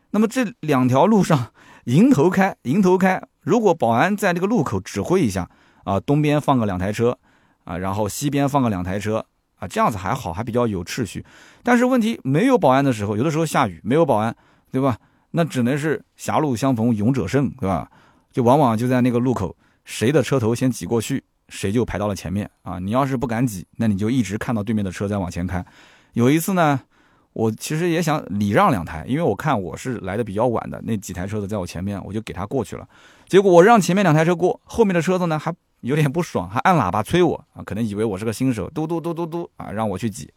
[0.09, 1.51] 那么这两条路上
[1.83, 3.21] 迎头开，迎头开。
[3.41, 5.47] 如果保安在这个路口指挥一下，
[5.83, 7.19] 啊，东边放个两台车，
[7.65, 9.23] 啊，然后西边放个两台车，
[9.55, 11.25] 啊，这样子还好，还比较有秩序。
[11.63, 14.35] 但是问题没有保安的时候，有的时候下雨没有保安，
[14.71, 14.97] 对吧？
[15.31, 17.89] 那只能是狭路相逢勇者胜，对吧？
[18.31, 21.23] 就往往就在那个路口，谁的车头先挤过去。
[21.49, 22.79] 谁就排到了前面啊！
[22.79, 25.63] 你要是不敢挤，那你就一直看到对面的车在往前开。
[26.13, 26.79] 有一次呢，
[27.33, 32.87] 我其实也想礼让两台，因为我看我是来的比较晚的，那几台车子在我前面，我就给他过去了。
[33.33, 40.31] 结果我让前面两台车过，后面的车子呢还有点不爽，还按喇叭催我啊，可能以为我是个新手，嘟嘟嘟嘟嘟啊，让我去挤。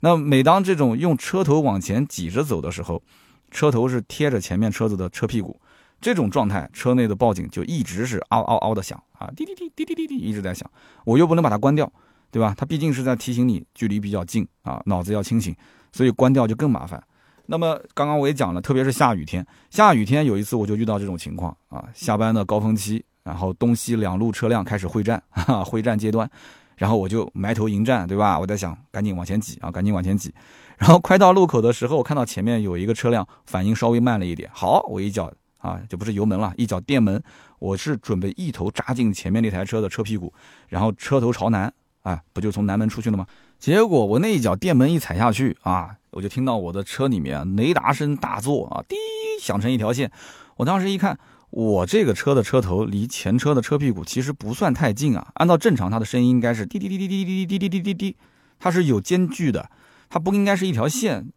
[0.00, 3.02] 那每当这种用车头往前挤着走的时候，
[3.50, 5.58] 车头是贴着前面车子的车屁股。
[5.98, 10.70] 这种状态，车内的报警就一直是嗷嗷嗷的响啊，滴滴滴滴滴滴滴一直在响，
[11.06, 11.90] 我又不能把它关掉，
[12.30, 12.54] 对吧？
[12.54, 15.56] 它毕竟是在提醒你距离比较近啊，脑子要清醒，
[15.90, 17.02] 所以关掉就更麻烦。
[17.46, 26.30] 那么刚刚我也讲了，特别是下雨天，下雨天有一次我就遇到这种情况啊，下班的高峰期，然后东西两路车辆开始会战， 哈，会战阶段，
[26.76, 28.38] 然后我就埋头迎战，对吧？
[28.38, 30.32] 我在想赶紧往前挤啊，赶紧往前挤，
[30.78, 35.32] 然后快到路口的时候，我看到前面有一个车辆反应稍微慢了一点，好，我一脚。
[35.58, 37.20] 啊，就不是油门了，一脚电门，
[37.58, 40.32] 我是准备一头扎进前面那台车的车屁股，
[40.68, 43.26] 然后车头朝南，啊，不就从南门出去了吗？
[43.58, 48.96] 结果我那一脚电门一踩下去啊，我就听到我的车里面雷达声大作啊，滴
[49.40, 50.10] 响成一条线。
[50.56, 51.18] 我当时一看，
[51.50, 58.16] 我这个车的车头离前车的车屁股其实不算太近啊，按照正常它的声音应该是滴滴滴滴滴滴滴滴滴滴滴，
[58.58, 59.70] 它是有间距的，
[60.08, 61.32] 它不应该是一条线。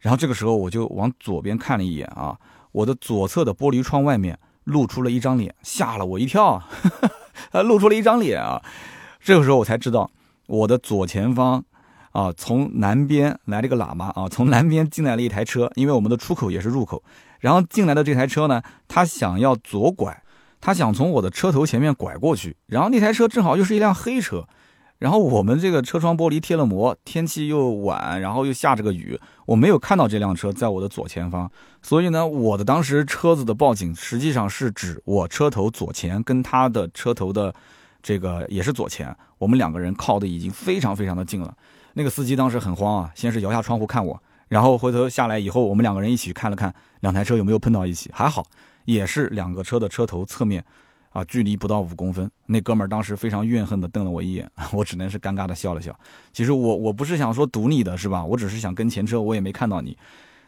[0.00, 2.38] 然后这个时候我就往左边看了一眼啊。
[2.70, 6.68] 我的左侧的玻璃窗外面露出了一张脸，吓了我一跳，啊，
[7.64, 8.62] 露出了一张脸啊！
[9.20, 10.10] 这个时候我才知道，
[10.48, 11.64] 我的左前方，
[12.10, 17.00] 啊，从南边来了个喇嘛啊，从南边进来了一台车，因为我们的出口也是入口，
[17.38, 20.22] 然后进来的这台车呢，他想要左拐，
[20.60, 24.48] 他想从我的车头前面拐过去，然后那台车正好又是一辆黑车。
[24.98, 31.48] 然后我们这个车窗玻璃贴了膜，天气又晚，然后又下着个雨，我没有看到这辆车在我的左前方，
[31.80, 37.54] 所以呢，我的当时车子的报警实际上是指我车头左前跟他的车头的
[38.02, 41.54] 这个也是左前，我们两个人靠的已经非常非常的近了。
[41.94, 48.46] 那个司机当时很慌啊，先是摇下窗户看我，然后回头下来以后，我们两个人一起看了看两台车有没有碰到一起，还好，
[48.84, 50.64] 也是两个车的车头侧面。
[51.10, 52.30] 啊，距离不到五公分。
[52.46, 55.98] 那哥们儿当时非常怨恨的瞪了我一眼， 我只能是尴尬的笑了笑。
[56.34, 58.22] 其实我我不是想说堵你的是吧？
[58.22, 59.96] 我只是想跟前车，我也没看到你。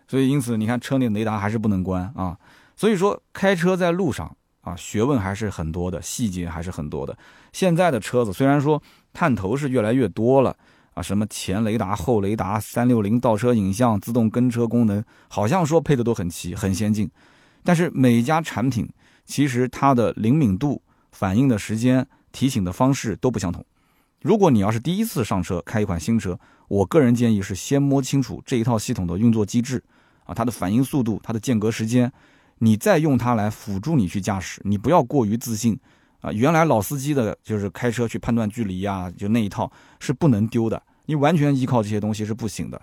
[0.07, 2.37] 所以因此你看车内雷达还是不能关啊。
[2.77, 7.17] 所以说开车在路上啊，学问还是很多的，细节还是很多的。
[7.53, 10.57] 现在的车子虽然说探头是越来越多了
[10.95, 17.11] 啊，什么前雷达、后雷达、三六零倒车影像、自动跟车功能，好像说配的都很齐、很先进，
[17.63, 18.89] 但是每家产品。
[19.27, 23.65] 其实它的灵敏度、反应的时间、提醒的方式都不相同。
[24.23, 29.81] 如果你要是第一次上车开一款新车，我个人建议是先摸清楚这一套系统的运作机制
[30.25, 32.13] 啊，它的反应速度、它的间隔时间，
[32.61, 34.63] 你再用它来辅助你去驾驶。
[34.65, 35.79] 你不要过于自信
[36.21, 36.33] 啊！
[36.33, 40.83] 原来老司机的就是开车去判断距离呀，就那一套是不能丢的。
[41.07, 42.81] 你完全依靠这些东西是不行的。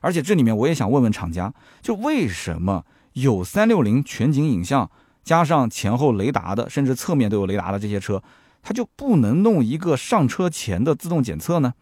[0.00, 4.90] 而且这里面我也想问问厂家，就为什么有三六零全景影像？
[5.22, 8.22] 加上前后雷达的，甚至侧面都有雷达的这些车，
[8.62, 11.74] 它就不能弄一个上车前的自动检测呢？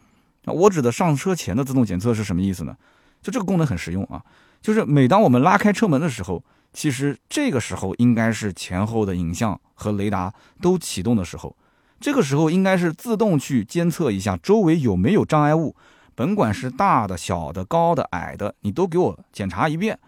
[0.45, 2.77] 我指的上车前的自动检测是什么意思呢？
[3.23, 4.23] 就这个功能很实用啊，
[4.61, 6.45] 就是每当我们拉开车门的时候，
[6.79, 11.57] 其实这个时候应该是前后的影像和雷达都启动的时候，
[11.99, 15.75] 这个时候应该是自动去监测一下周围有没有障碍物，
[16.15, 19.99] 甭管是大的、小的、高的、矮的，你都给我检查一遍。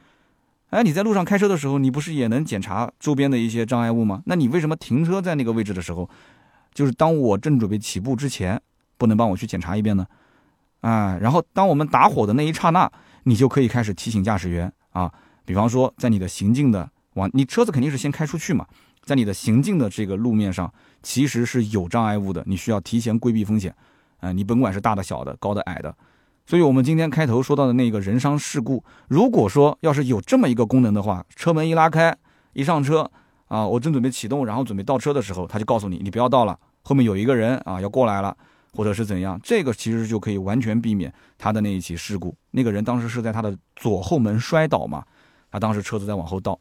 [0.68, 4.22] 哎，你在路上开车的时候，你不是也能检查周边的一些障碍物吗？
[4.26, 6.09] 那你为什么停车在那个位置的时候，
[6.72, 8.62] 就是当我正准备起步之前，
[8.96, 10.06] 不能帮我去检查一遍呢？
[10.83, 12.88] 啊，然后当我们打火的那一刹那，
[13.24, 15.12] 你就可以开始提醒驾驶员啊，
[15.50, 18.64] 比方说在你的行进的往，你车子肯定是先开出去嘛，
[19.02, 23.74] 在你的行进的这个路面上，其实是有障碍物的，你需要提前规避风险。
[24.20, 25.92] 啊，你甭管是大的、小的、高的、矮的。
[26.46, 32.16] 所以，我们今天开头说到的那个人伤事故，如果说要是有这么一个功能的话，车门一拉开，
[32.52, 33.10] 一上车
[33.48, 38.36] 啊，我正准备启动，然后准备倒车的时候，他就告诉你，你不要倒了，后面有一个人啊要过来了，
[38.72, 42.32] 或者是怎样，这个其实就可以完全避免他的那一起事故。
[42.52, 45.02] 那个人当时是在他的左后门摔倒嘛，
[45.50, 46.58] 他当时车子在往后倒，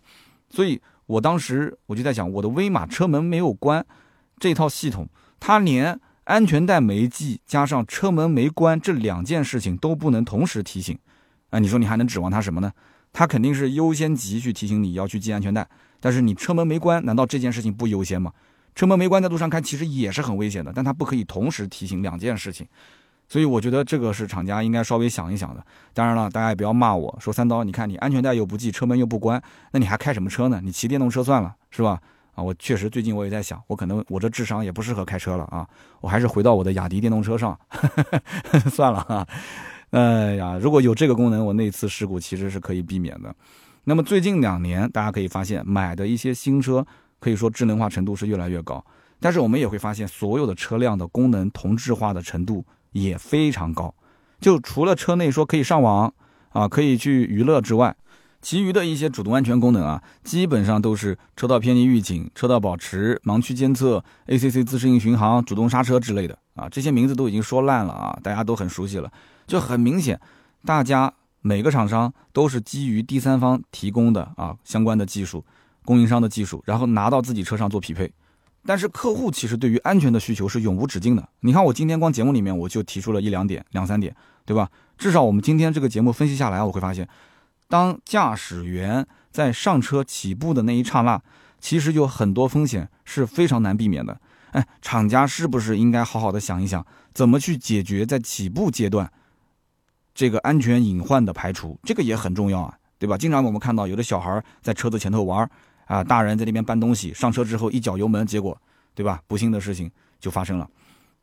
[0.50, 3.86] 所以我当时我就在想，我的威马车门没有关，
[4.40, 5.08] 这套系统
[5.40, 6.00] 它连。
[6.26, 10.96] 安全带没系，加上车门没关，这两件事情都不能同时提醒，
[11.50, 12.72] 啊，你说你还能指望它什么呢？
[13.12, 15.68] 它肯定是优先级去提醒你要去系安全带，
[16.00, 18.32] 但是你车门没关，难道这件事情不优先吗？
[18.76, 22.68] 车门没关在路上开其实也是很危险的，但它不可以同时提醒两件事情，
[23.30, 25.64] 所以我觉得这个是厂家应该稍微想一想的。
[25.94, 30.60] 当然了，大家也不要骂我说三刀，你看你安全带又不系，车门又不关，那你还开什么车呢？
[30.62, 32.02] 你骑电动车算了，是吧？
[32.34, 35.68] 啊，我确实最近我也在想，我可能我这智商也不适合开车了啊，
[36.02, 37.58] 我还是回到我的雅迪电动车上
[38.72, 39.28] 算了啊。
[39.92, 43.36] 哎呀，如果有这个功能，我那次事故其实是可以避免的。
[43.84, 46.86] 那么最近两年，大家可以发现买的一些新车，
[47.20, 48.84] 可以说智能化程度是越来越高，
[49.20, 53.94] 但是我们也会发现，所有的车辆的功能同质化的程度也非常高。
[54.40, 56.14] 就除了车内说可以上网
[56.50, 57.96] 啊，可以去娱乐之外。
[58.42, 69.12] 其余的一些主动安全功能啊，基本上都是车道偏离预警、车道保持、盲区监测、ACC 自适应巡航、主动刹车之类的啊，这些名字都已经说烂了啊，大家都很熟悉了。
[69.46, 70.18] 就很明显，
[70.64, 75.44] 大家每个厂商都是基于第三方提供的啊相关的技术、
[75.84, 78.10] 供应商的技术，然后拿到自己车上做匹配。
[78.66, 81.30] 但是客户其实对于安全的需求是永无止境的。
[81.40, 84.70] 你看我今天光节目里面我就提出了一两点、两三点，对吧？
[84.98, 87.08] 至少我们今天这个节目分析下来，我会发现。
[87.68, 91.22] 当驾驶员在上车起步的那一刹那，
[91.60, 94.20] 其实有很多风险是非常难避免的。
[94.52, 99.12] 哎，厂家是不是应该好好的想一想，怎么去解决在起步阶段
[100.16, 101.80] 这个安全隐患的排除？
[101.84, 103.16] 这个也很重要啊，对吧？
[103.16, 105.48] 经常我们看到有的小孩在车子前头玩，
[105.90, 108.56] 啊，大人在那边搬东西，上车之后一脚油门，结果，
[108.94, 109.20] 对吧？
[109.26, 110.70] 不幸的事情就发生了。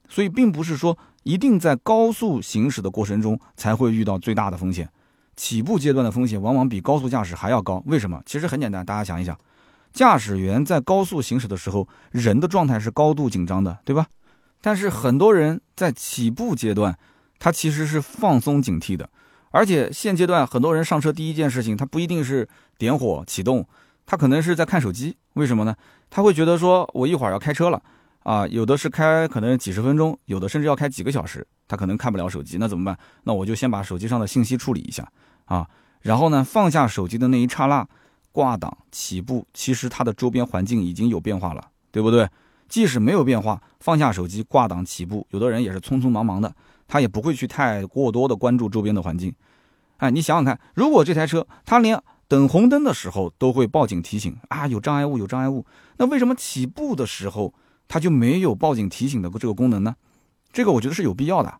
[0.09, 4.89] 所以，并不是说一定在高速行驶的过程中才会遇到最大的风险。
[5.37, 8.21] 起步阶段的风险往往比高速驾驶还要高，为什么？
[8.27, 9.39] 其实很简单，大家想一想，
[9.93, 14.07] 驾驶员在高速行驶的时候，人的状态是高度紧张的，对吧？
[14.61, 16.99] 但是很多人在起步阶段，
[17.39, 19.09] 他其实是放松警惕的，
[19.51, 22.49] 而且现阶段很多人上车第一件事情，他不一定是
[22.79, 23.65] 点火启动，
[24.07, 25.77] 他可能是在看手机，为什么呢？
[26.09, 27.83] 他会觉得说，我一会儿要开车了。
[28.23, 32.99] 啊，有的是开可能几十分钟，有的甚至要开几个小时，他可能看不了手机，那怎么办？
[33.23, 35.09] 那我就先把手机上的信息处理一下
[35.45, 35.69] 啊，
[36.01, 37.87] 然后呢，放下手机的那一刹那，
[38.33, 42.29] 挂档起步，其实它的周边环境已经有变化了，对不对？
[42.69, 46.53] 即使没有变化，放下手机挂档起步，有的人也是匆匆忙忙的，
[46.89, 49.33] 他也不会去太过多的关注周边的环境。
[49.99, 55.65] 哎，你想想看，如果这台车它连等红灯的时候都会报警提醒啊，有障碍物，有障碍物。
[55.99, 57.55] 那为什么起步的时候
[57.87, 59.95] 它就没有报警提醒的这个功能呢？
[60.53, 61.55] 这个我觉得是有必要的。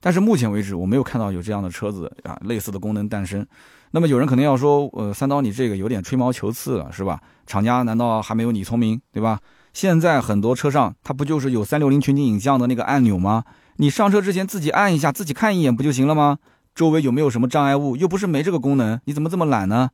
[0.00, 3.44] 但是目前为止我没有看到有这样的车子啊，类似的功能诞生。
[3.92, 7.20] 那么有人可能要说，呃，三刀你这个有点吹毛求疵了，是吧？
[7.46, 9.40] 厂家难道还没有你聪明，对吧？
[9.72, 13.44] 现在很多车上它不就是有三六零全景影像的那个按钮吗？
[13.76, 16.38] 你上车之前自己按一下，自己看一眼不就行了吗？
[16.74, 17.96] 周围有没有什么障碍物？
[17.96, 19.90] 又不是没这个功能，你怎么这么懒呢？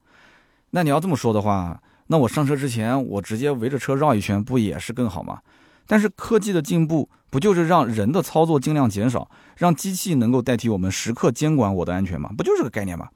[0.71, 5.41] 那你要这么说的话，那我上车之前我直接围着车绕一圈，不也是更好吗？
[5.87, 12.31] 但是科技的进步不就是让人的操作尽量减少，让机器能够代替我们时刻监管我的安全吗？
[12.37, 13.09] 不就是个概念吗？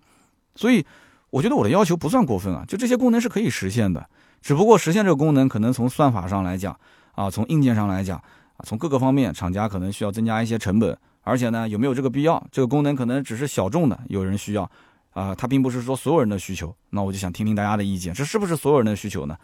[0.56, 0.84] 所以
[1.30, 4.08] 我觉得我的要求不算过分啊，就这些功能是可以实现的，
[4.42, 6.76] 只不过实现这个功能可能从算法上来讲
[7.12, 12.44] 啊，从硬件上来讲啊，从各个方面厂家可能需要增加一些成本，而且呢有没有这个必要？
[12.50, 14.68] 这个功能可能只是小众的有人需要。
[15.14, 19.36] 啊，它并不是说所有人的需求，那我就想听听大家的意见，这是不是所有人的需求呢？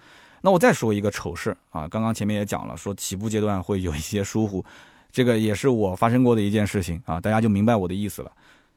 [0.42, 4.64] 那我再说一个丑事啊，刚刚前面也讲了，说起步阶段会有一些疏忽，
[5.12, 8.32] 这个也是我发生过的一件事情啊，大家就明白我的意思了。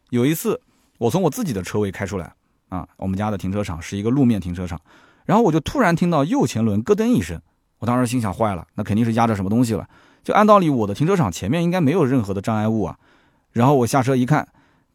[0.09, 0.61] 有一次，
[0.97, 2.33] 我从我自己的车位开出来
[2.69, 4.79] 啊，我们家的停车场是一个路面停车场，
[5.25, 7.41] 然后我就突然听到右前轮咯噔一声，
[7.79, 9.87] 我当时心想坏了，那肯定是压着什么东西了。
[10.23, 12.99] 就按道理我的停车场前面应该没有任何的障碍物啊，
[13.51, 14.47] 然后我下车一看，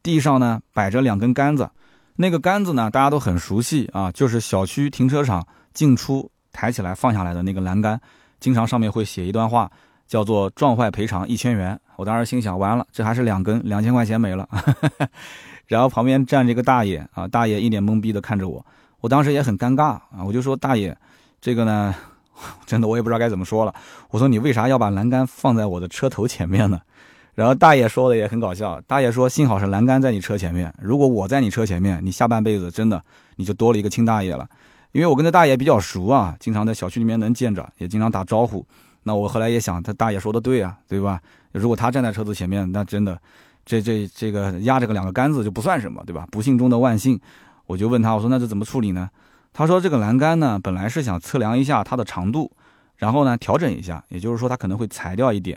[0.02, 1.70] 地上呢摆着两根杆子。
[2.20, 8.00] 那个杆子呢，大家都很熟悉啊，就是小区停车场进出抬起来放下来的那个栏杆，
[8.40, 9.70] 经常上面会写一段话，
[10.08, 11.78] 叫做“撞坏赔偿一千元”。
[11.94, 14.48] 我当时心想，完了，这还是两根，两千块钱没了。
[15.68, 18.66] 然后旁边站着一个大爷啊，大爷一脸懵逼的看着我，
[19.00, 20.96] 我当时也很尴尬啊，我就说大爷，
[21.40, 21.94] 这个呢，
[22.66, 23.72] 真的我也不知道该怎么说了。
[24.10, 26.80] 我说你为啥要把栏杆放在我的车头前面呢？
[27.38, 33.00] 然后大爷说的也很搞笑，大爷说：“幸好是栏杆在你车前面，如果我在你车前面，你下半辈子真的
[33.36, 34.44] 你就多了一个亲大爷了。”
[34.90, 38.66] 因为我跟这大爷比较熟啊，经常在小区里面能见着，也经常打招呼。
[39.04, 41.20] 那我后来也想，他大爷说的对啊，对吧？
[41.52, 43.16] 如果他站在车子前面，那真的，
[43.64, 46.26] 这这这个压着个两个杆子就不算什么，对吧？
[46.32, 47.20] 不幸中的万幸。
[47.66, 49.08] 我就问他，我说那这怎么处理呢？
[49.52, 52.50] 他说这个栏杆呢，本来是想测量一下它的长度，
[52.96, 55.56] 然后呢调整一下，也就是说它可能会裁掉一点。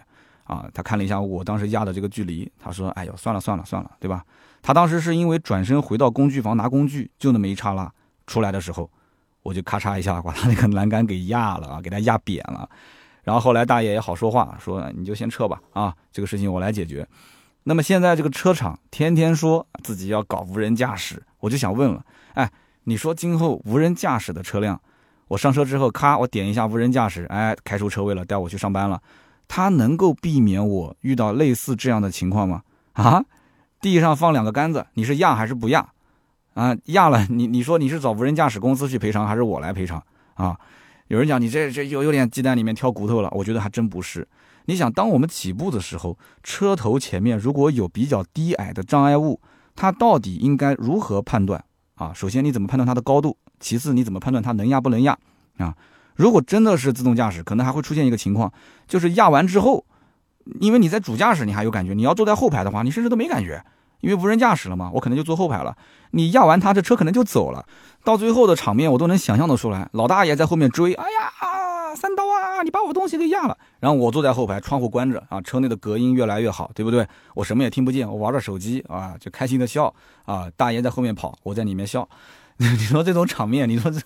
[0.51, 4.21] 啊，他看了一下我当时压的这个距离，他说：“哎呦，算了算了算了，对吧？”
[4.61, 7.89] 他当时是因为转身回到工具房拿工具，就那么一刹那，
[8.27, 8.91] 出来的时候，
[9.43, 12.69] 我就咔嚓一下把他那个栏杆给压了啊，给他压扁了。
[13.23, 17.07] 然后后来大爷也好说话，说：“你就先撤吧，啊，这个事情我来解决。”
[17.63, 22.51] 那么现在这个车厂天天说自己要搞无人驾驶，我就想问了，哎，
[22.83, 24.81] 你说今后无人驾驶的车辆，
[25.29, 29.01] 我上车之后，咔，我点一下无人驾驶，哎，开出车位了，带我去上班了。
[29.53, 32.61] 它能够避免我遇到类似这样的情况吗？
[32.93, 33.21] 啊，
[33.81, 35.89] 地上放两个杆子，你是压还是不压？
[36.53, 40.01] 啊，压了，你你说你是找无人驾驶公司去赔偿，还是我来赔偿？
[40.35, 40.57] 啊，
[41.09, 44.25] 有人讲你这这有有点鸡蛋里面挑骨头了，我觉得还真不是。
[44.67, 49.41] 你想，当我们起步的时候，车头前面如果有比较低矮的障碍物，
[49.75, 51.61] 它到底应该如何判断？
[51.95, 53.35] 啊，首先你怎么判断它的高度？
[53.59, 55.17] 其次你怎么判断它能压不能压？
[55.57, 55.75] 啊？
[56.21, 58.53] 如果真的是自动驾驶，可能还会出现一个情况，
[58.88, 59.84] 就是压完之后，
[60.60, 63.65] 因为你在主驾驶你还有感觉，你要坐在后排的话，你甚至都没感觉，
[64.01, 65.75] 因为无人驾驶了嘛，我可能就坐后排了。
[66.12, 67.65] 你压完它，这车可能就走了。
[68.03, 73.57] 到最后的场面，我都能想象得出来，老大爷在后面追，哎呀，三刀啊，你把我东西给压了。
[73.79, 77.07] 然后我坐在后排，窗户关着啊，车内的隔音越来越好，对不对？
[77.34, 79.91] 我什么也听不见，我玩着手机啊，就开心的笑
[80.25, 80.47] 啊。
[80.55, 82.07] 大爷在后面跑，我在里面笑。
[82.78, 84.00] 你说这种场面，你说这，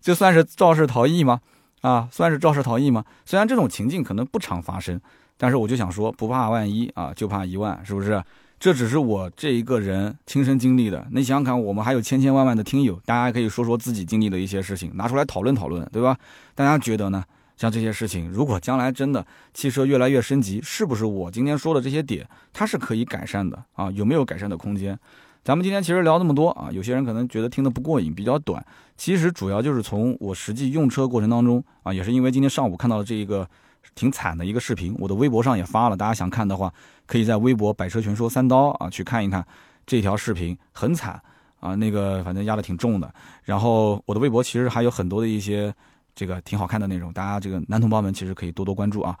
[0.00, 1.40] 就算是肇事逃逸吗？
[1.82, 3.04] 啊，算是肇事逃逸吗？
[3.26, 4.98] 虽然这种情境可能不常发生，
[5.36, 8.22] 但是我就想说，不怕万一啊，就怕一万，是不是？
[8.58, 11.06] 这只是我这一个人亲身经历的。
[11.12, 16.16] 你想想看，我们还有千千万万的听友，大家可以说说自己经历的一些事情，拿出来讨论讨论，对吧？
[16.54, 17.22] 大家觉得呢？
[17.56, 23.90] 像这些事情，如果将来真的汽车越来越升级，是不是我今天说的这些点，它是可以改善的啊？
[23.90, 24.98] 有没有改善的空间？
[25.42, 28.64] 咱们今天其实聊那么多啊，有些人可能觉得听得不过瘾，比较短。
[28.98, 33.48] 其实主要就是从我实际用车过程当中啊，也是因为今天上午看到了这一个
[33.94, 36.70] 挺惨的一个视频，我的微博上也发了，大家想看的话，
[37.06, 39.42] 可以在微博“百车全说三刀”啊去看一看
[39.86, 41.18] 这条视频，很惨
[41.58, 43.10] 啊，那个反正压的挺重的。
[43.44, 45.74] 然后我的微博其实还有很多的一些
[46.14, 49.18] 这个挺好看的内容，大家这个男同胞们其实可以多多关注啊。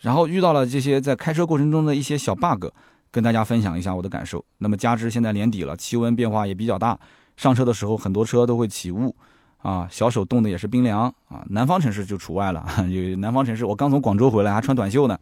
[0.00, 2.66] 然后遇到了这些在开车过程中的一些小 bug。
[3.12, 4.44] 跟大家分享一下我的感受。
[4.58, 6.98] 那么加之现在年底了，气温变化也比较大，
[7.36, 9.14] 上车的时候很多车都会起雾，
[9.58, 11.44] 啊，小手冻的也是冰凉啊。
[11.50, 15.16] 南方城市就除外了， 有南方城市，我刚从广州回来还穿短袖呢。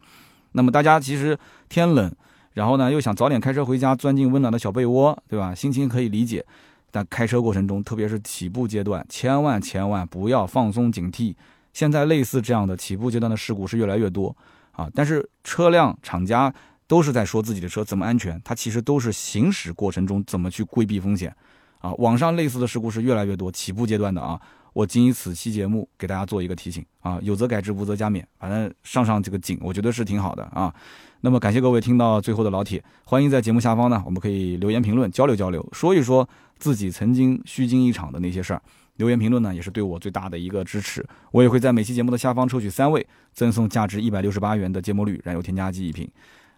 [0.53, 1.37] 那么大家其实
[1.69, 2.11] 天冷，
[2.53, 5.53] 然后呢又想早点开车回家，钻进温暖的小被窝，对吧？
[5.53, 6.45] 心情可以理解。
[6.93, 11.33] 但开车过程中，特别是起步阶段，千万千万不要放松警惕。
[11.71, 14.35] 现在类似这样的起步阶段的事故是越来越多
[14.73, 16.53] 啊，但是车辆厂家
[16.91, 21.33] 都是在说自己的车怎么安全，它其实都是行驶过程中怎么去规避风险
[21.79, 21.93] 啊。
[21.93, 24.37] 网上类似的事故是越来越多，起步阶段的啊。
[24.73, 30.73] 我仅以此期节目给大家做一个提醒啊，有则改之，无则加勉，反正上上这个警，我觉得是挺好的啊。
[31.21, 36.27] 那么感谢各位听到最后的老铁，欢迎在节目下方呢，我们可以留言评论交流交流，说一说
[36.59, 38.61] 自己曾经虚惊一场的那些事儿。
[38.97, 41.05] 留言评论呢，也是对我最大的一个支持。
[41.31, 46.05] 我也会在每期节目的下方抽取三位，赠送价值一百六十八元的芥末绿燃油添加剂一瓶。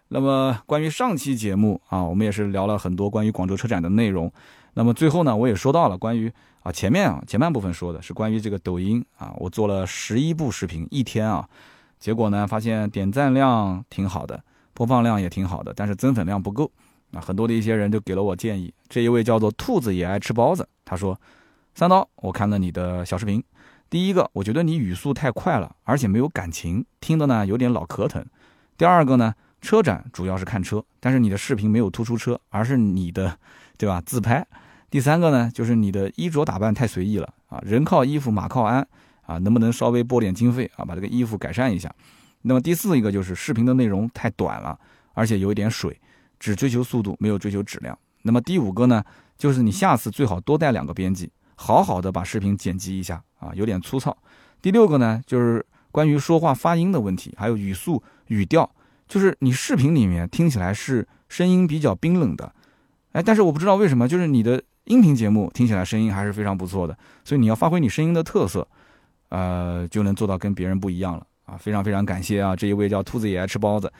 [0.08, 4.32] 那么关于上期节目啊，我们也是聊了很多关于广州车展的内容。
[4.74, 6.32] 那么最后呢，我也说到了关于。
[6.64, 11.46] 啊，前面啊，前半部分说的是关于这个抖音啊，我做了十一部视频，一天啊，
[12.00, 14.42] 结果呢，发现点赞量挺好的，
[14.72, 16.70] 播放量也挺好的，但是增粉量不够
[17.12, 17.20] 啊。
[17.20, 21.20] 很多的一些人就给了我建议，这一位叫做兔子也爱吃包子，他说
[21.76, 23.44] ：“三刀，我看了你的小视频，
[23.90, 28.24] 第一个，我觉得你语速太快了，而且没有感情，听的呢有点老壳疼。
[28.78, 29.34] 第二个呢，
[29.64, 33.38] 车展主要是看车，但是你的视频没有突出车，而是你的，
[33.78, 34.02] 对吧？
[34.04, 34.46] 自拍。”
[34.90, 38.86] 第三个呢，就是你的衣着打扮太随意了啊，人靠衣服马靠鞍
[39.22, 41.92] 啊，能不能稍微拨点经费啊，把这个衣服改善一下？
[42.42, 44.78] 那么第四一个就是视频的内容太短了，
[45.14, 45.98] 而且有一点水，
[46.38, 47.98] 只追求速度，没有追求质量。
[48.22, 49.02] 那么第五个呢，
[49.36, 54.16] 就是你下次最好多带两个编辑，好好的把视频剪辑一下啊，有点粗糙。
[54.62, 58.70] 第六个呢，就是关于说话发音的问题，还有语速、语调，
[59.08, 62.52] 就是你视频里面听起来是声音比较冰冷的，
[63.12, 64.62] 哎，但是我不知道为什么，就是你的。
[64.84, 66.94] 音频节目听起来声音还是非常不错的，
[67.24, 68.68] 所以你要发挥你声音的特色，
[69.30, 71.56] 呃，就能做到跟别人不一样了啊！
[71.56, 73.90] 非常非常感谢啊，这一位叫兔子也爱吃包子。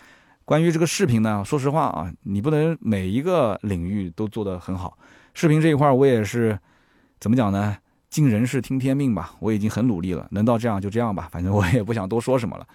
[0.44, 4.98] 关于这个视频呢，说实话啊，你不能每一个领域都做得很好。
[5.32, 6.58] 视频这一块我也是
[7.18, 7.78] 怎么讲呢？
[8.10, 12.66] 尽人事听天命吧，我已经很努力了，能到这样就这样吧，反正我也不想多说什么了。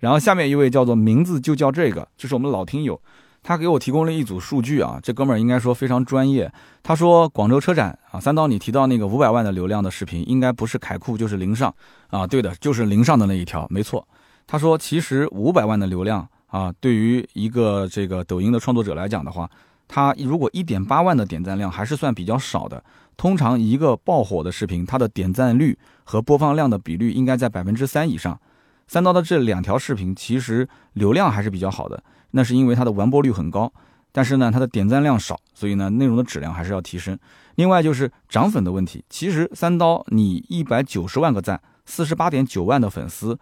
[0.00, 3.00] 然后下面一位叫做名字就叫这个，这是我们老听友。
[3.42, 6.52] 他给我提供了一组数据啊，这哥们儿应该说非常专业。
[6.82, 11.72] 他说广州车展啊，三刀你提到那个五百万的流量的视频，应该不是凯酷就是零上
[12.08, 14.06] 啊，对的，就是零上的那一条，没错。
[14.48, 19.48] 他说其实五百万的流量啊，对于一个这个抖音的创作者来讲的话，
[19.86, 22.82] 他如果一点八万的点赞量还是算比较少的。
[23.16, 28.38] 通常一个爆火的视频，它的点赞率和播放量的比率应该在百分之三以上。
[28.86, 32.02] 三刀的这两条视频其实流量还是比较好的。
[32.32, 33.72] 那是因为它的完播率很高，
[34.12, 37.18] 但是呢，它的点赞量少，所以呢，内容的质量还是要提升。
[37.54, 43.38] 另外就是涨粉的问题，其实三刀你一百九十万个赞，四十八点九万的粉丝，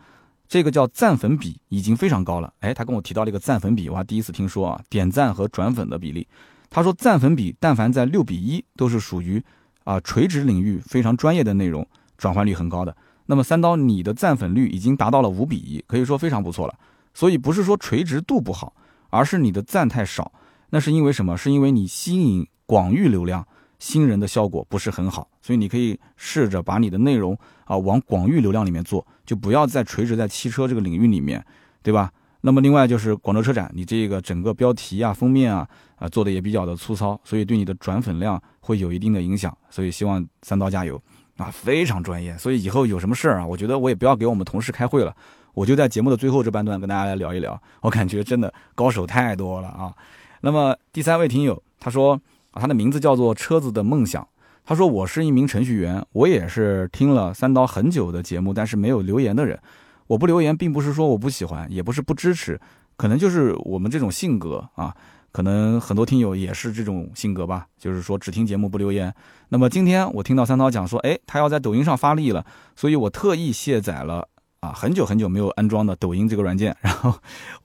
[0.47, 2.53] 这个叫赞粉比已经非常高了。
[2.61, 6.27] 哎，他跟我提到了一个赞粉比，我还第一次听说啊，点赞和转粉的比例。
[6.71, 9.43] 他说赞粉比但凡在六比一，都是属于
[9.83, 11.85] 啊垂直领域非常专业的内容，
[12.17, 12.97] 转换率很高的。
[13.27, 16.75] 那么三刀你的赞粉率已经达到了五比一，可以说非常不错了。
[17.13, 18.75] 所以不是说垂直度不好。
[19.11, 20.33] 而是你的赞太少，
[20.71, 21.37] 那是因为什么？
[21.37, 23.47] 是因为你吸引广域流量
[23.79, 31.47] 新人的效果不是很好，所以你可以试着把你的内容啊往广域流量里面做，就不要再垂直在汽车这个领域里面，
[31.81, 32.11] 对吧？
[32.41, 35.65] 那么另外就是广州车展，你这个整个标题啊、封面啊
[35.95, 39.57] 啊做的也比较的粗糙，所以对你的转粉量会有一定的影响。
[39.71, 41.01] 所以希望三刀加油
[41.37, 42.37] 啊，非常专业。
[42.39, 45.15] 所以以后有什么事儿啊，我觉得我也不要给我们同事开会了。
[45.55, 49.95] 我就在节目的最后这半段跟大家来聊一聊，我感觉真的高手太多了啊。
[50.41, 52.21] 那么第三位听友他说
[52.51, 54.27] 啊，他的名字叫做车子的梦想。
[54.67, 59.59] 他说我是一名程序员，我也是听了三刀很久的节目，但是没有留言的人。
[60.07, 62.61] 我不留言，并不是说我不喜欢，也不是不支持，
[62.97, 64.97] 可能就是我们这种性格啊。
[65.35, 69.13] 可能很多听友也是这种性格吧，就是说只听节目不留言。
[69.49, 74.29] 那么今天我听到三刀讲说，哎，他要在抖音上发力了，所以我特意卸载了。
[74.61, 77.13] 啊，很久很久没有安装的抖音这个软件，然后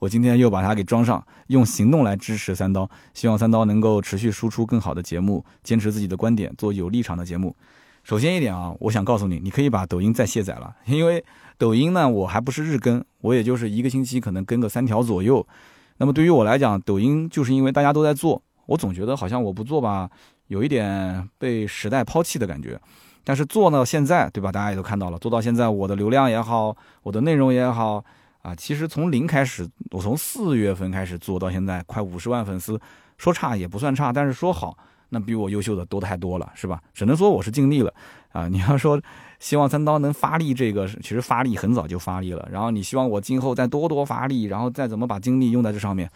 [0.00, 7.54] 我今天又把它给装上，用行动来支持三刀，希望三刀能够持续输出更好的节目，坚持自己的观点，做有立场的节目。
[8.02, 11.24] 首先一点啊，我想告诉你，你可以把抖音再卸载了，因为
[11.56, 15.46] 抖音呢，我还不是日更，我也就是一个星期可能更个三条左右。
[16.00, 20.08] 那么对于我来讲，抖音就是因为大家都在做，我总觉得好像我不做吧，
[20.46, 22.80] 有一点被时代抛弃的感觉。
[23.22, 24.50] 但是做到现在，对吧？
[24.50, 28.02] 大家也都看到了，做到现在，我的流量也好，我的内容也好，
[28.40, 32.80] 啊，其实从零开始，我从四月份开始做到现在，快五十万粉丝，
[33.18, 34.74] 说差也不算差，但是说好，
[35.10, 36.80] 那比我优秀的多太多了，是吧？
[36.94, 37.92] 只能说我是尽力了，
[38.32, 38.98] 啊，你要说
[39.40, 46.08] 希望三刀能发力，这个其实发力很早就发力了，然后你希望我今后再多多发力，然后再怎么把精力用在这上面，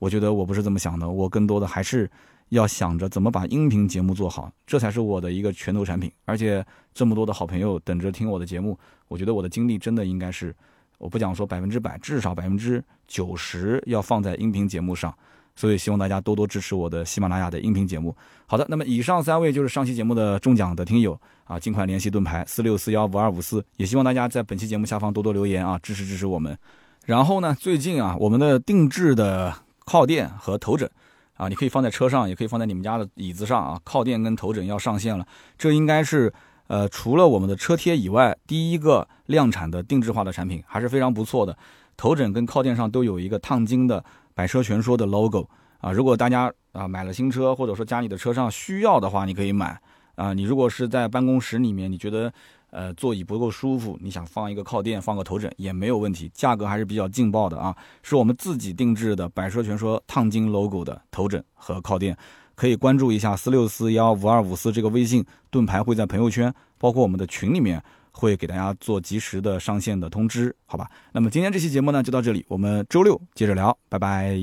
[0.00, 2.10] 我觉得我不是这么想的，我更多的还是。
[2.50, 6.10] 要想着怎么把音频节目做好，这才是我的一个拳头产品。
[6.24, 8.76] 而且这么多的好朋友等着听我的节目，
[9.06, 10.52] 我觉得我的精力真的应该是，
[10.98, 15.16] 我不讲说百分之百，至少百分之九十要放在音频节目上。
[15.60, 18.16] 所以希望大家多多支持我的喜马拉雅的音频节目。
[18.46, 23.62] 好的，那么以上三位就是上期节目的中奖的听友啊，尽快联系盾牌四六四幺五二五四。
[23.76, 26.56] 也希望大家在本期节目下方多多留言啊，支持支持我们。
[27.04, 29.54] 然后呢，最近啊，我们的定制的
[29.84, 30.90] 靠垫和头枕
[31.34, 33.78] 啊，你可以放在车上，也可以放在你们家的椅子上啊。
[33.84, 35.26] 靠垫跟头枕要上线了，
[35.58, 36.32] 这应该是
[36.68, 41.54] 呃除了我们的车贴以外，第一个量产的定制化的产品，还是非常不错的。
[41.98, 44.02] 头枕跟靠垫上都有一个烫金的。
[44.40, 45.46] 百车全说的 logo
[45.80, 49.78] 啊，如果大家啊买了新车，或者说家里的车上需要的话，你可以买
[50.14, 50.32] 啊。
[50.32, 52.32] 你如果是在办公室里面，你觉得
[52.70, 57.76] 呃座椅不够舒服，你想放一个靠垫，放个头枕也没有问题，价格还是比较劲爆的啊。
[58.02, 62.16] 是我们自己定制的百车全说烫金 logo 的头枕和靠垫，
[62.54, 67.82] 可以关注一下四六四幺五二五四这个微信盾牌会在朋友圈，包括我们的群里面。
[68.12, 70.88] 会给大家做及时的上线的通知，好吧？
[71.12, 74.38] 那么今天这期节目呢就到这里，我们周六接着聊，拜拜。